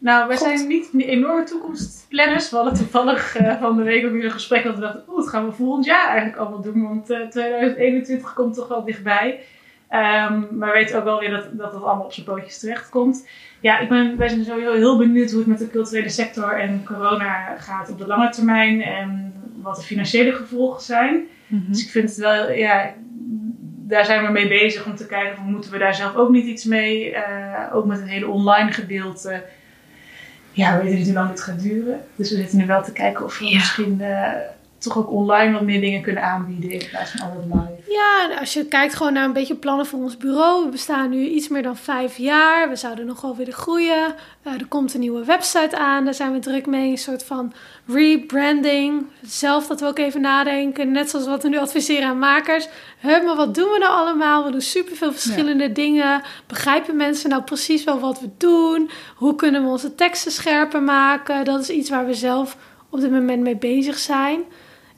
[0.00, 0.46] Nou, wij God.
[0.46, 2.50] zijn niet enorme toekomstplanners.
[2.50, 5.16] We hadden toevallig eh, van de week ook weer een gesprek dat we dachten, oeh,
[5.16, 6.82] wat gaan we volgend jaar eigenlijk allemaal doen?
[6.82, 9.40] Want eh, 2021 komt toch wel dichtbij.
[9.88, 13.28] Ehm, maar we weten ook wel weer dat, dat allemaal op zijn pootjes terecht komt.
[13.60, 16.84] Ja, ik ben, wij zijn sowieso heel benieuwd hoe het met de culturele sector en
[16.84, 18.82] corona gaat op de lange termijn.
[18.82, 19.32] En
[19.62, 21.26] wat de financiële gevolgen zijn.
[21.48, 22.94] Dus ik vind het wel, ja,
[23.86, 26.46] daar zijn we mee bezig om te kijken van moeten we daar zelf ook niet
[26.46, 27.14] iets mee.
[27.14, 29.42] Eh, ook met het hele online gedeelte.
[30.52, 32.00] Ja, we weten niet hoe lang dit gaat duren.
[32.16, 33.54] Dus we zitten nu wel te kijken of we Ja.
[33.56, 34.32] misschien eh,
[34.78, 37.69] toch ook online wat meer dingen kunnen aanbieden in plaats van altijd live.
[37.90, 40.64] Ja, als je kijkt gewoon naar een beetje plannen voor ons bureau.
[40.64, 42.68] We bestaan nu iets meer dan vijf jaar.
[42.68, 44.14] We zouden nog wel weer groeien.
[44.42, 46.04] Eh, er komt een nieuwe website aan.
[46.04, 46.90] Daar zijn we druk mee.
[46.90, 47.52] Een soort van
[47.86, 49.06] rebranding.
[49.22, 50.92] Zelf dat we ook even nadenken.
[50.92, 52.68] Net zoals wat we nu adviseren aan makers.
[53.00, 54.44] Huh, maar wat doen we nou allemaal?
[54.44, 56.22] We doen superveel verschillende dingen.
[56.46, 58.90] Begrijpen mensen nou precies wel wat we doen?
[59.16, 61.44] Hoe kunnen we onze teksten scherper maken?
[61.44, 62.56] Dat is iets waar we zelf
[62.90, 64.44] op dit moment mee bezig zijn.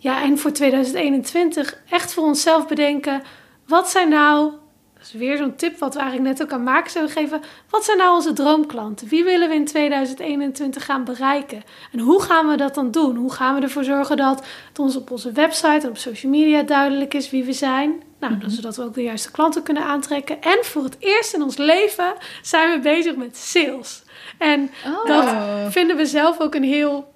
[0.03, 3.23] Ja, en voor 2021 echt voor onszelf bedenken.
[3.67, 4.51] Wat zijn nou,
[4.95, 7.41] dat is weer zo'n tip wat we eigenlijk net ook aan makers hebben gegeven.
[7.71, 9.09] Wat zijn nou onze droomklanten?
[9.09, 11.63] Wie willen we in 2021 gaan bereiken?
[11.93, 13.17] En hoe gaan we dat dan doen?
[13.17, 16.63] Hoe gaan we ervoor zorgen dat het ons op onze website en op social media
[16.63, 18.03] duidelijk is wie we zijn?
[18.21, 18.49] Nou, Mhm.
[18.49, 20.43] zodat we ook de juiste klanten kunnen aantrekken.
[20.43, 24.03] En voor het eerst in ons leven zijn we bezig met sales.
[24.39, 25.07] En Oh.
[25.07, 25.35] dat
[25.73, 27.11] vinden we zelf ook een heel.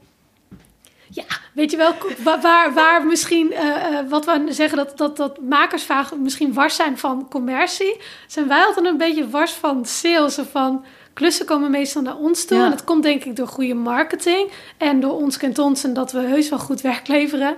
[1.16, 1.92] Ja, weet je wel,
[2.22, 6.52] wa- waar, waar misschien eh, eh, wat we zeggen dat, dat, dat makers vaak misschien
[6.52, 7.96] wars zijn van commercie,
[8.26, 10.38] zijn wij altijd een beetje wars van sales.
[10.38, 12.56] Of van klussen komen meestal naar ons toe.
[12.58, 12.64] Ja.
[12.64, 16.12] En dat komt denk ik door goede marketing en door ons kent ons en dat
[16.12, 17.56] we heus wel goed werk leveren.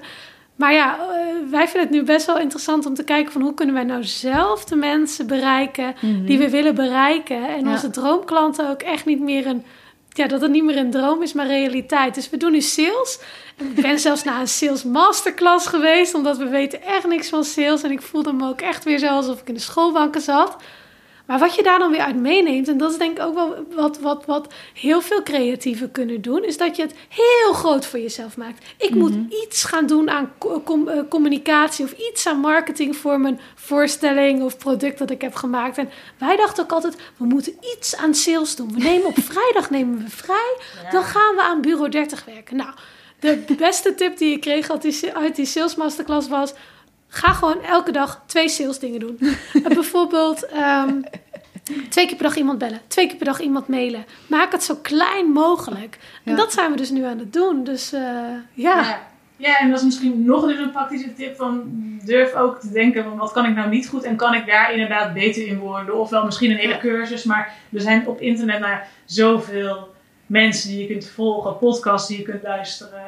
[0.56, 1.06] Maar ja, eh,
[1.50, 4.04] wij vinden het nu best wel interessant om te kijken van hoe kunnen wij nou
[4.04, 5.94] zelf de mensen bereiken
[6.24, 7.48] die we willen bereiken.
[7.48, 7.70] En Ja.
[7.70, 9.64] onze droomklanten ook echt niet meer een.
[10.18, 12.14] Ja, dat het niet meer een droom is, maar realiteit.
[12.14, 13.18] Dus we doen nu sales.
[13.56, 17.44] En ik ben zelfs naar een sales masterclass geweest, omdat we weten echt niks van
[17.44, 17.82] sales.
[17.82, 20.56] En ik voelde me ook echt weer zo alsof ik in de schoolbanken zat.
[21.28, 23.66] Maar wat je daar dan weer uit meeneemt, en dat is denk ik ook wel
[23.74, 27.98] wat, wat, wat heel veel creatieven kunnen doen, is dat je het heel groot voor
[27.98, 28.64] jezelf maakt.
[28.78, 29.14] Ik moet
[29.44, 30.32] iets gaan doen aan
[30.64, 35.34] com- eh, communicatie of iets aan marketing voor mijn voorstelling of product dat ik heb
[35.34, 35.78] gemaakt.
[35.78, 38.72] En wij dachten ook altijd, we moeten iets aan sales doen.
[38.74, 40.56] We nemen op vrijdag nemen we vrij,
[40.90, 42.56] dan gaan we aan Bureau 30 werken.
[42.56, 42.70] Nou,
[43.18, 46.52] de beste tip die ik kreeg uit die, uit die sales masterclass was,
[47.08, 49.18] ga gewoon elke dag twee sales dingen doen.
[49.54, 51.00] Eh, bijvoorbeeld ehm,
[51.88, 54.04] twee keer per dag iemand bellen, twee keer per dag iemand mailen.
[54.26, 55.98] Maak het zo klein mogelijk.
[56.24, 56.36] En Ja.
[56.38, 57.64] dat zijn we dus nu aan het doen.
[57.64, 58.00] Dus eh,
[58.54, 58.80] ja.
[58.80, 59.06] Ja.
[59.36, 61.62] Ja, en dat is misschien nog dus een praktische tip van
[62.04, 64.72] durf ook te denken van wat kan ik nou niet goed en kan ik daar
[64.72, 65.98] inderdaad beter in worden.
[66.00, 69.94] Ofwel misschien een hele cursus, maar er zijn op internet ja, zoveel
[70.28, 73.00] mensen die je kunt volgen, podcasts die je kunt luisteren,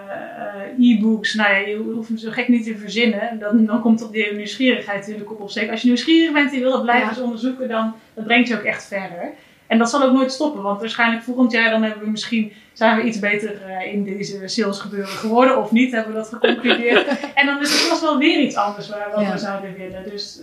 [0.79, 1.35] eh, e-books.
[1.35, 3.39] Nou ja, je hoeft hem zo gek niet te verzinnen.
[3.39, 5.41] Dan, dan komt op die nieuwsgierigheid natuurlijk op.
[5.41, 7.23] Of zeker als je nieuwsgierig bent en je wil dat blijven Ja.
[7.23, 9.31] onderzoeken, dan dat brengt je ook echt verder.
[9.67, 12.97] En dat zal ook nooit stoppen, want waarschijnlijk volgend jaar dan hebben we misschien, zijn
[12.97, 17.07] we iets beter eh, in deze sales gebeuren geworden of niet, hebben we dat geconcludeerd.
[17.35, 19.33] en dan is er vast wel weer iets anders waar wat Ja.
[19.33, 20.11] we zouden willen.
[20.11, 20.41] Dus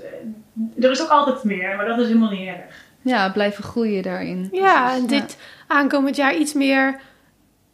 [0.78, 2.86] eh, er is ook altijd meer, maar dat is helemaal niet erg.
[3.01, 4.49] Ja, blijven groeien daarin.
[4.51, 5.38] Ja, Precies, en dit
[5.68, 7.01] aankomend jaar iets meer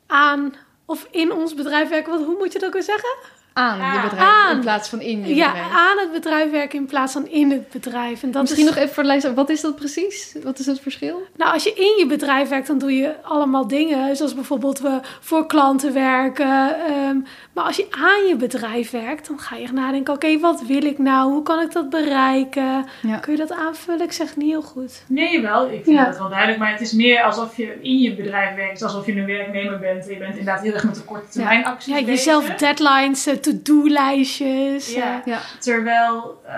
[0.07, 0.53] aan
[0.85, 2.11] of in ons bedrijf werken.
[2.11, 3.15] Wat, hoe moet je dat ook weer zeggen?
[3.53, 4.03] Aan je Ah.
[4.03, 4.55] bedrijf Aan.
[4.55, 5.71] in plaats van in je ja, bedrijf.
[5.75, 8.23] aan het bedrijf werken in plaats van in het bedrijf.
[8.23, 10.35] En dat Misschien is, nog even voor de luisteraar, wat is dat precies?
[10.43, 11.21] Wat is het verschil?
[11.37, 14.15] Nou, als je in je bedrijf werkt, dan doe je allemaal dingen.
[14.15, 16.85] Zoals bijvoorbeeld we voor klanten werken.
[16.85, 17.17] ehm,
[17.53, 20.83] maar als je aan je bedrijf werkt, dan ga je echt nadenken: oké, wat wil
[20.85, 21.31] ik nou?
[21.31, 22.85] Hoe kan ik dat bereiken?
[23.01, 23.17] Ja.
[23.17, 24.01] Kun je dat aanvullen?
[24.05, 25.03] Ik zeg het niet heel goed.
[25.07, 25.65] Nee, wel.
[25.65, 26.05] Ik vind Ja.
[26.05, 26.59] dat wel duidelijk.
[26.59, 28.81] Maar het is meer alsof je in je bedrijf werkt.
[28.83, 30.05] Alsof je een werknemer bent.
[30.05, 34.93] Je bent inderdaad heel erg met de korte termijn acties Ja, jezelf deadlines, eh, to-do-lijstjes.
[34.93, 35.19] Ja.
[35.19, 36.55] eh, Ja, Terwijl, eh,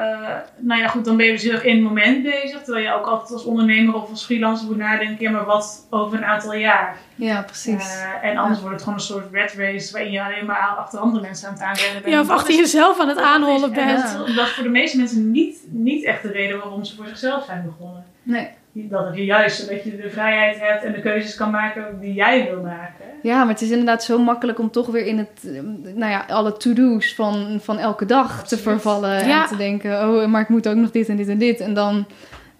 [0.58, 2.62] nou ja goed, dan ben je dus heel erg in het moment bezig.
[2.64, 5.24] Terwijl je ook altijd als ondernemer of als freelancer moet nadenken.
[5.26, 6.98] Ja, maar wat over een aantal jaar?
[7.16, 7.84] ja precies.
[8.22, 9.92] Eh, en anders wordt het gewoon een soort rat race.
[9.92, 12.14] Waarin je alleen maar achter andere mensen aan het aanrennen bent.
[12.14, 14.18] ja, of achter jezelf aan het dat is- aanhollen en bent.
[14.18, 17.08] Dat, dat is voor de meeste mensen niet, niet echt de reden waarom ze voor
[17.08, 18.06] zichzelf zijn begonnen.
[18.24, 18.48] Nee.
[18.78, 22.45] Dat het juist zodat je de vrijheid hebt en de keuzes kan maken die jij
[22.49, 23.05] wil maken.
[23.21, 25.61] Ja, maar het is inderdaad zo makkelijk om toch weer in het, eh,
[25.95, 29.28] nou ja, alle to-do's van, van elke dag te vervallen.
[29.28, 29.41] Ja.
[29.41, 31.59] En te denken, oh, maar ik moet ook nog dit en dit en dit.
[31.59, 32.05] En dan,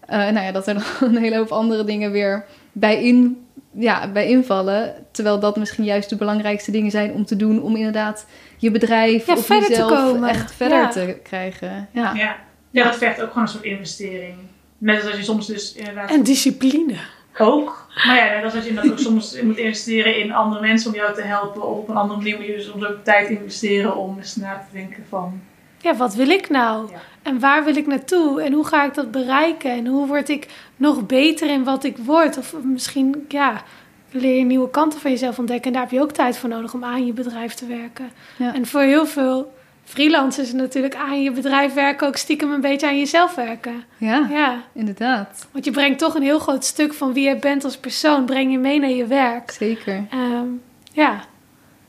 [0.06, 4.12] eh, nou ja, dat er dan een hele hoop andere dingen weer bij, in, ja,
[4.12, 4.94] bij invallen.
[5.12, 7.62] Terwijl dat misschien juist de belangrijkste dingen zijn om te doen.
[7.62, 8.26] Om inderdaad
[8.58, 10.30] je bedrijf Ja, of jezelf komen.
[10.30, 10.88] echt verder Ja.
[10.88, 11.88] te krijgen.
[11.92, 12.14] Ja.
[12.14, 12.36] Ja.
[12.72, 14.36] ja, dat vergt ook gewoon een soort investering.
[14.78, 16.94] Net als je soms dus inderdaad En discipline.
[17.40, 17.88] ook.
[18.06, 20.96] Maar ja, net als dat je inderdaad ook soms moet investeren in andere mensen om
[20.98, 21.68] jou te helpen.
[21.68, 24.54] Of op een andere manier moet je dus soms ook tijd investeren om eens na
[24.58, 25.42] te denken van...
[25.82, 26.92] Ja, wat wil ik nou?
[26.92, 27.00] Ja.
[27.22, 28.42] En waar wil ik naartoe?
[28.42, 29.72] En hoe ga ik dat bereiken?
[29.72, 30.48] En hoe word ik
[30.78, 32.38] nog beter in wat ik word?
[32.38, 33.64] Of misschien, ja,
[34.12, 35.66] leer je nieuwe kanten van jezelf ontdekken.
[35.68, 38.10] En daar heb je ook tijd voor nodig om aan je bedrijf te werken.
[38.38, 38.54] Ja.
[38.54, 39.54] En voor heel veel
[39.86, 43.84] freelancers is natuurlijk aan je bedrijf werken ook stiekem een beetje aan jezelf werken.
[43.98, 45.48] ja, Ja, inderdaad.
[45.52, 48.52] want je brengt toch een heel groot stuk van wie je bent als persoon, breng
[48.52, 49.52] je mee naar je werk.
[49.52, 50.06] Zeker.
[50.10, 50.48] Ehm,
[50.94, 51.20] ja,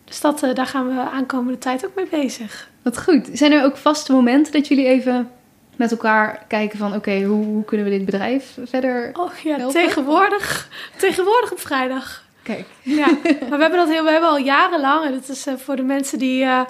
[0.05, 2.71] dus dat, eh, daar gaan we aankomende tijd ook mee bezig.
[2.83, 3.29] Wat goed.
[3.33, 5.31] Zijn er ook vaste momenten dat jullie even
[5.77, 6.95] met elkaar kijken van...
[6.95, 9.11] oké, hoe, hoe kunnen we dit bedrijf verder...
[9.13, 9.75] Oh ja, Helpen?
[9.75, 12.25] tegenwoordig, tegenwoordig op vrijdag.
[12.43, 13.07] Kijk, Ja,
[13.41, 15.83] maar we hebben dat heel, we hebben al jarenlang, en dat is eh, voor de
[15.83, 16.61] mensen die eh,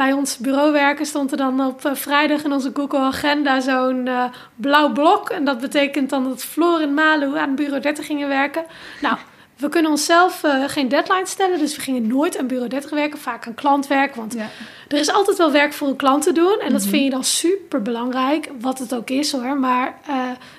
[0.00, 4.06] bij ons bureau werken, stond er dan op eh, vrijdag in onze Google Agenda zo'n
[4.06, 4.24] eh,
[4.54, 5.30] blauw blok.
[5.30, 8.64] En dat betekent dan dat Floor en Malu aan bureau 30 gingen werken.
[9.00, 9.16] Nou,
[9.56, 13.18] we kunnen onszelf eh, geen deadline stellen, dus we gingen nooit aan bureau 30 werken,
[13.18, 14.14] vaak aan klantwerk.
[14.14, 14.48] Want ja.
[14.88, 16.58] er is altijd wel werk voor een klant te doen.
[16.60, 16.90] En dat Mhm.
[16.90, 19.58] vind je dan super belangrijk, wat het ook is hoor.
[19.58, 19.98] Maar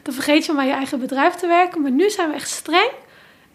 [0.03, 1.81] dan vergeet je om aan je eigen bedrijf te werken.
[1.81, 2.91] Maar nu zijn we echt streng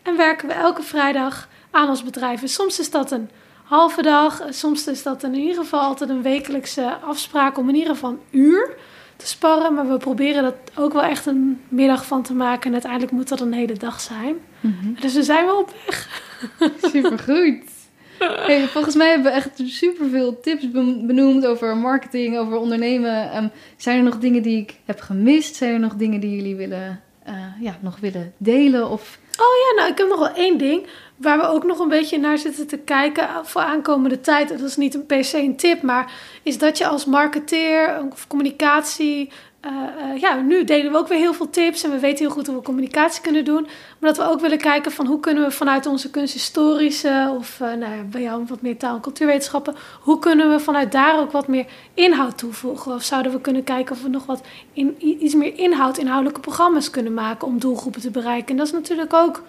[0.02, 2.42] en werken we elke vrijdag aan ons bedrijf.
[2.42, 3.30] En soms is dat een
[3.66, 7.94] halve dag, soms is dat in ieder geval altijd een wekelijkse afspraak om in ieder
[7.94, 8.76] geval een uur
[9.16, 9.74] te sparren.
[9.74, 12.66] Maar we proberen dat ook wel echt een middag van te maken.
[12.66, 14.36] En uiteindelijk moet dat een hele dag zijn.
[14.60, 15.00] Mhm.
[15.00, 16.22] Dus we zijn wel op weg.
[16.92, 17.74] Supergoed.
[18.18, 23.30] Hey, volgens mij hebben we echt superveel tips ben- benoemd over marketing, over ondernemen.
[23.30, 25.54] Ehm, zijn er nog dingen die ik heb gemist?
[25.54, 28.90] Zijn er nog dingen die jullie willen, eh, ja, nog willen delen?
[28.90, 29.18] Of...
[29.36, 32.38] Ja, nou, ik heb nog wel één ding waar we ook nog een beetje naar
[32.38, 34.48] zitten te kijken voor aankomende tijd.
[34.48, 36.12] Dat is niet een per se een tip, maar
[36.42, 39.30] is dat je als marketeer of communicatie.
[39.66, 42.34] Eh, eh, ja, nu delen we ook weer heel veel tips en we weten heel
[42.34, 43.62] goed hoe we communicatie kunnen doen.
[43.98, 47.72] Maar dat we ook willen kijken van hoe kunnen we vanuit onze kunsthistorische of eh,
[47.72, 51.30] nou ja, bij jou wat meer taal- en cultuurwetenschappen, hoe kunnen we vanuit daar ook
[51.30, 52.94] wat meer inhoud toevoegen?
[52.94, 54.42] Of zouden we kunnen kijken of we nog wat
[54.72, 58.48] in, iets meer inhoud, inhoudelijke programma's kunnen maken om doelgroepen te bereiken?
[58.48, 59.42] En dat is natuurlijk ook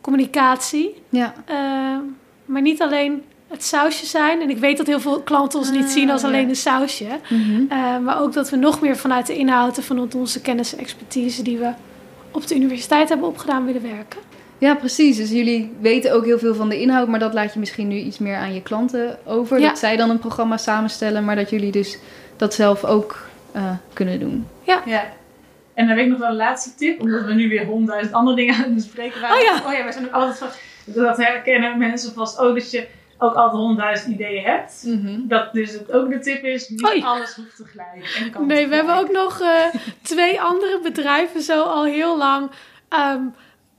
[0.00, 1.02] communicatie.
[1.08, 1.34] Ja,
[2.44, 4.40] maar niet alleen het sausje zijn.
[4.40, 6.26] En ik weet dat heel veel klanten ons niet Ah, zien als ja.
[6.26, 7.06] alleen een sausje.
[7.28, 7.62] Mhm.
[7.68, 10.78] Eh, maar ook dat we nog meer vanuit de inhoud en vanuit onze kennis en
[10.78, 11.70] expertise die we
[12.30, 14.20] op de universiteit hebben opgedaan willen werken.
[14.58, 15.16] ja, precies.
[15.16, 17.96] Dus jullie weten ook heel veel van de inhoud, maar dat laat je misschien nu
[17.96, 19.60] iets meer aan je klanten over.
[19.60, 19.68] Ja.
[19.68, 21.98] Dat zij dan een programma samenstellen, maar dat jullie dus
[22.36, 24.46] dat zelf ook eh, kunnen doen.
[24.62, 24.82] Ja.
[25.74, 28.36] En dan weet ik nog wel een laatste tip, omdat we nu weer honderdduizend andere
[28.36, 29.36] dingen aan het bespreken waren.
[29.36, 29.62] Oh ja.
[29.66, 30.48] oh ja, wij zijn ook altijd van,
[30.84, 32.86] dat herkennen mensen vast ook, dat je
[33.18, 34.84] ook altijd honderdduizend ideeën hebt.
[35.28, 37.02] Dat dus het ook de tip is, niet Oei.
[37.02, 38.18] alles hoeft tegelijk.
[38.18, 39.64] En kan Nee, we hebben ook nog eh,
[40.02, 42.50] twee andere bedrijven zo al heel lang
[42.88, 43.22] ehm,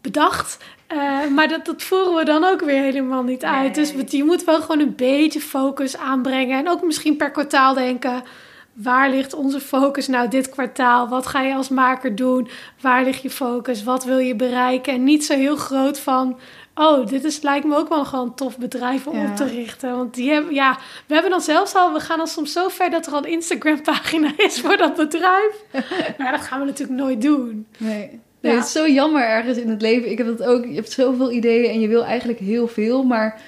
[0.01, 0.57] bedacht.
[0.87, 3.75] Eh, maar dat, dat voeren we dan ook weer helemaal niet uit.
[3.75, 6.57] Dus je moet wel gewoon een beetje focus aanbrengen.
[6.57, 8.23] En ook misschien per kwartaal denken...
[8.73, 11.07] waar ligt onze focus nou dit kwartaal?
[11.07, 12.49] Wat ga je als maker doen?
[12.81, 13.83] Waar ligt je focus?
[13.83, 14.93] Wat wil je bereiken?
[14.93, 16.39] En niet zo heel groot van...
[16.79, 19.29] oh, dit is, lijkt me ook wel gewoon een tof bedrijf om Ja.
[19.29, 19.95] op te richten.
[19.97, 20.77] Want die hebben, ja,
[21.07, 21.93] we hebben dan zelfs al...
[21.93, 25.55] we gaan dan soms zo ver dat er al een Instagram-pagina is voor dat bedrijf.
[26.17, 27.67] maar dat gaan we natuurlijk nooit doen.
[27.77, 28.19] Nee.
[28.41, 28.57] Nee, Ja.
[28.57, 30.11] het is zo jammer ergens in het leven.
[30.11, 30.65] Ik heb dat ook.
[30.65, 33.03] Je hebt zoveel ideeën en je wil eigenlijk heel veel.
[33.03, 33.41] Maar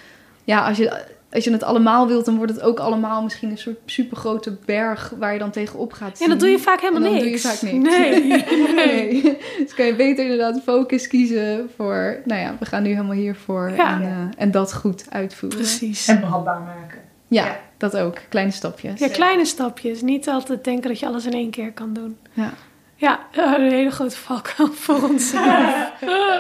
[0.44, 3.58] ja, als je, als je het allemaal wilt, dan wordt het ook allemaal misschien een
[3.58, 6.30] soort supergrote berg waar je dan tegenop gaat Ja, zien.
[6.30, 7.24] dat doe je vaak helemaal dan niks.
[7.24, 7.98] doe je vaak niks.
[7.98, 8.46] Nee, nee.
[8.86, 9.38] Nee.
[9.58, 13.72] Dus kan je beter inderdaad focus kiezen voor, nou ja, we gaan nu helemaal hiervoor
[13.76, 13.94] Ja.
[13.96, 15.60] en, eh, en dat goed uitvoeren.
[15.60, 16.08] Precies.
[16.08, 17.00] En behapbaar maken.
[17.28, 17.60] Ja, Ja.
[17.78, 18.18] dat ook.
[18.30, 19.00] Kleine stapjes.
[19.00, 20.02] Ja, kleine stapjes.
[20.02, 22.18] Niet altijd denken dat je alles in één keer kan doen.
[22.34, 22.54] Ja.
[22.96, 25.92] Ja, een hele grote valkuil voor onszelf.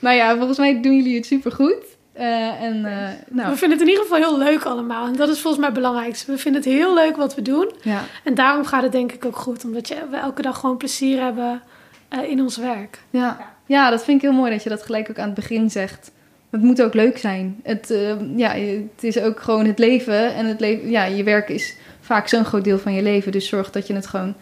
[0.00, 1.91] Nou ja, volgens mij doen jullie het supergoed.
[2.12, 5.06] Eh en eh, nou, We vinden het in ieder geval heel leuk allemaal.
[5.06, 6.30] En dat is volgens mij het belangrijkste.
[6.32, 7.70] We vinden het heel leuk wat we doen.
[7.82, 8.00] ja.
[8.24, 9.64] En daarom gaat het denk ik ook goed.
[9.64, 11.62] Omdat je, we elke dag gewoon plezier hebben
[12.08, 12.98] eh, in ons werk.
[13.10, 13.38] Ja.
[13.66, 16.12] ja, dat vind ik heel mooi dat je dat gelijk ook aan het begin zegt.
[16.50, 17.60] Het moet ook leuk zijn.
[17.62, 20.34] Het, eh, ja, het is ook gewoon het leven.
[20.34, 23.32] En het leven, ja, je werk is vaak zo'n groot deel van je leven.
[23.32, 24.34] Dus zorg dat je het gewoon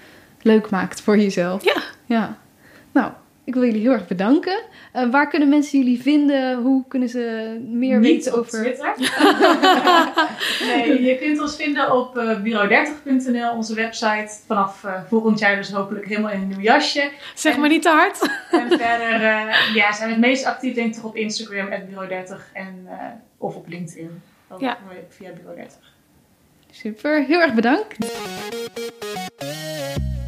[0.43, 1.65] leuk maakt voor jezelf.
[1.65, 1.83] Ja.
[2.07, 2.37] Ja.
[2.93, 3.13] Nou,
[3.51, 4.63] ik wil jullie heel erg bedanken.
[4.93, 6.63] Eh, waar kunnen mensen jullie vinden?
[6.63, 8.63] Hoe kunnen ze meer Niet weten op over...
[8.63, 8.95] Twitter.
[10.75, 14.29] nee, je kunt ons vinden op eh, bureau30.nl, onze website.
[14.47, 17.11] Vanaf eh, volgend jaar dus hopelijk helemaal in een nieuw jasje.
[17.35, 18.19] Zeg maar niet te hard.
[18.51, 22.53] En verder eh, ja, zijn we het meest actief denk ik toch op Instagram, bureau30.
[22.53, 22.97] En, eh,
[23.39, 24.23] of op LinkedIn.
[24.49, 24.79] Ook Ja.
[25.09, 25.90] Via bureau30.
[26.71, 27.97] Super, heel erg bedankt.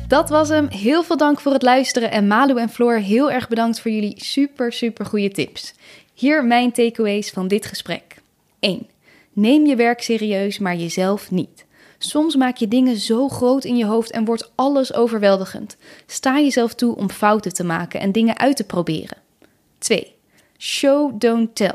[0.08, 0.68] Dat was hem.
[0.68, 2.10] Heel veel dank voor het luisteren.
[2.10, 5.74] En Malu en Floor, heel erg bedankt voor jullie super, super goede tips.
[6.14, 8.16] Hier mijn takeaways van dit gesprek.
[8.60, 8.86] 1.
[9.32, 11.64] Neem je werk serieus, maar jezelf niet.
[11.98, 15.76] Soms maak je dingen zo groot in je hoofd en wordt alles overweldigend.
[16.06, 19.16] Sta jezelf toe om fouten te maken en dingen uit te proberen.
[19.78, 20.14] 2.
[20.58, 21.74] Show, don't tell.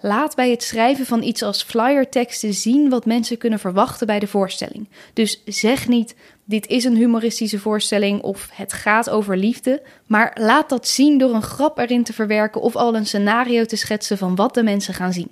[0.00, 4.26] Laat bij het schrijven van iets als flyerteksten zien wat mensen kunnen verwachten bij de
[4.26, 4.88] voorstelling.
[5.12, 10.68] Dus zeg niet: dit is een humoristische voorstelling of het gaat over liefde, maar laat
[10.68, 14.34] dat zien door een grap erin te verwerken of al een scenario te schetsen van
[14.34, 15.30] wat de mensen gaan zien.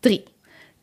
[0.00, 0.24] 3.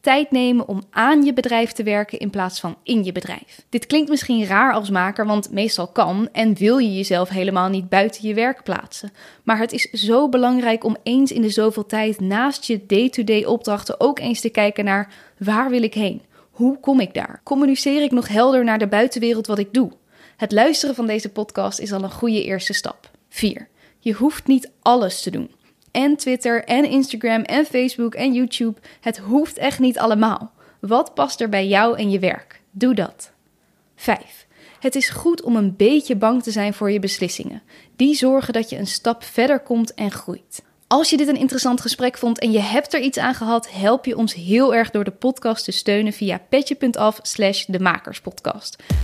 [0.01, 3.65] Tijd nemen om aan je bedrijf te werken in plaats van in je bedrijf.
[3.69, 7.89] Dit klinkt misschien raar als maker, want meestal kan en wil je jezelf helemaal niet
[7.89, 9.11] buiten je werk plaatsen.
[9.43, 13.99] Maar het is zo belangrijk om eens in de zoveel tijd naast je day-to-day opdrachten
[13.99, 16.21] ook eens te kijken naar waar wil ik heen?
[16.51, 17.41] Hoe kom ik daar?
[17.43, 19.91] Communiceer ik nog helder naar de buitenwereld wat ik doe?
[20.37, 23.09] Het luisteren van deze podcast is al een goede eerste stap.
[23.29, 23.67] 4.
[23.99, 25.51] Je hoeft niet alles te doen.
[25.91, 28.79] En Twitter en Instagram en Facebook en YouTube.
[29.01, 30.51] Het hoeft echt niet allemaal.
[30.79, 32.61] Wat past er bij jou en je werk?
[32.71, 33.31] Doe dat.
[33.95, 34.47] 5.
[34.79, 37.61] Het is goed om een beetje bang te zijn voor je beslissingen.
[37.95, 40.63] Die zorgen dat je een stap verder komt en groeit.
[40.91, 44.05] Als je dit een interessant gesprek vond en je hebt er iets aan gehad, help
[44.05, 48.01] je ons heel erg door de podcast te steunen via petje.af slash de.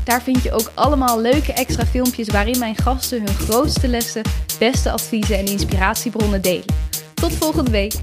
[0.04, 4.22] Daar vind je ook allemaal leuke extra filmpjes waarin mijn gasten hun grootste lessen,
[4.60, 6.76] beste adviezen en inspiratiebronnen delen.
[7.14, 7.94] Tot volgende week!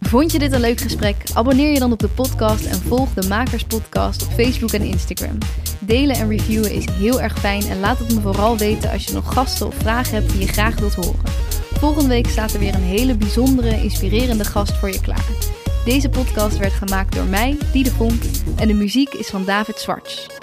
[0.00, 1.16] Vond je dit een leuk gesprek?
[1.34, 5.38] Abonneer je dan op de podcast en volg de Makers Podcast op Facebook en Instagram.
[5.80, 9.12] Delen en reviewen is heel erg fijn en laat het me vooral weten als je
[9.12, 11.20] nog gasten of vragen hebt die je graag wilt horen.
[11.78, 15.26] Volgende week staat er weer een hele bijzondere, inspirerende gast voor je klaar.
[15.84, 18.22] Deze podcast werd gemaakt door mij, Diede Vonk,
[18.56, 20.37] en de muziek is van David Zwarts.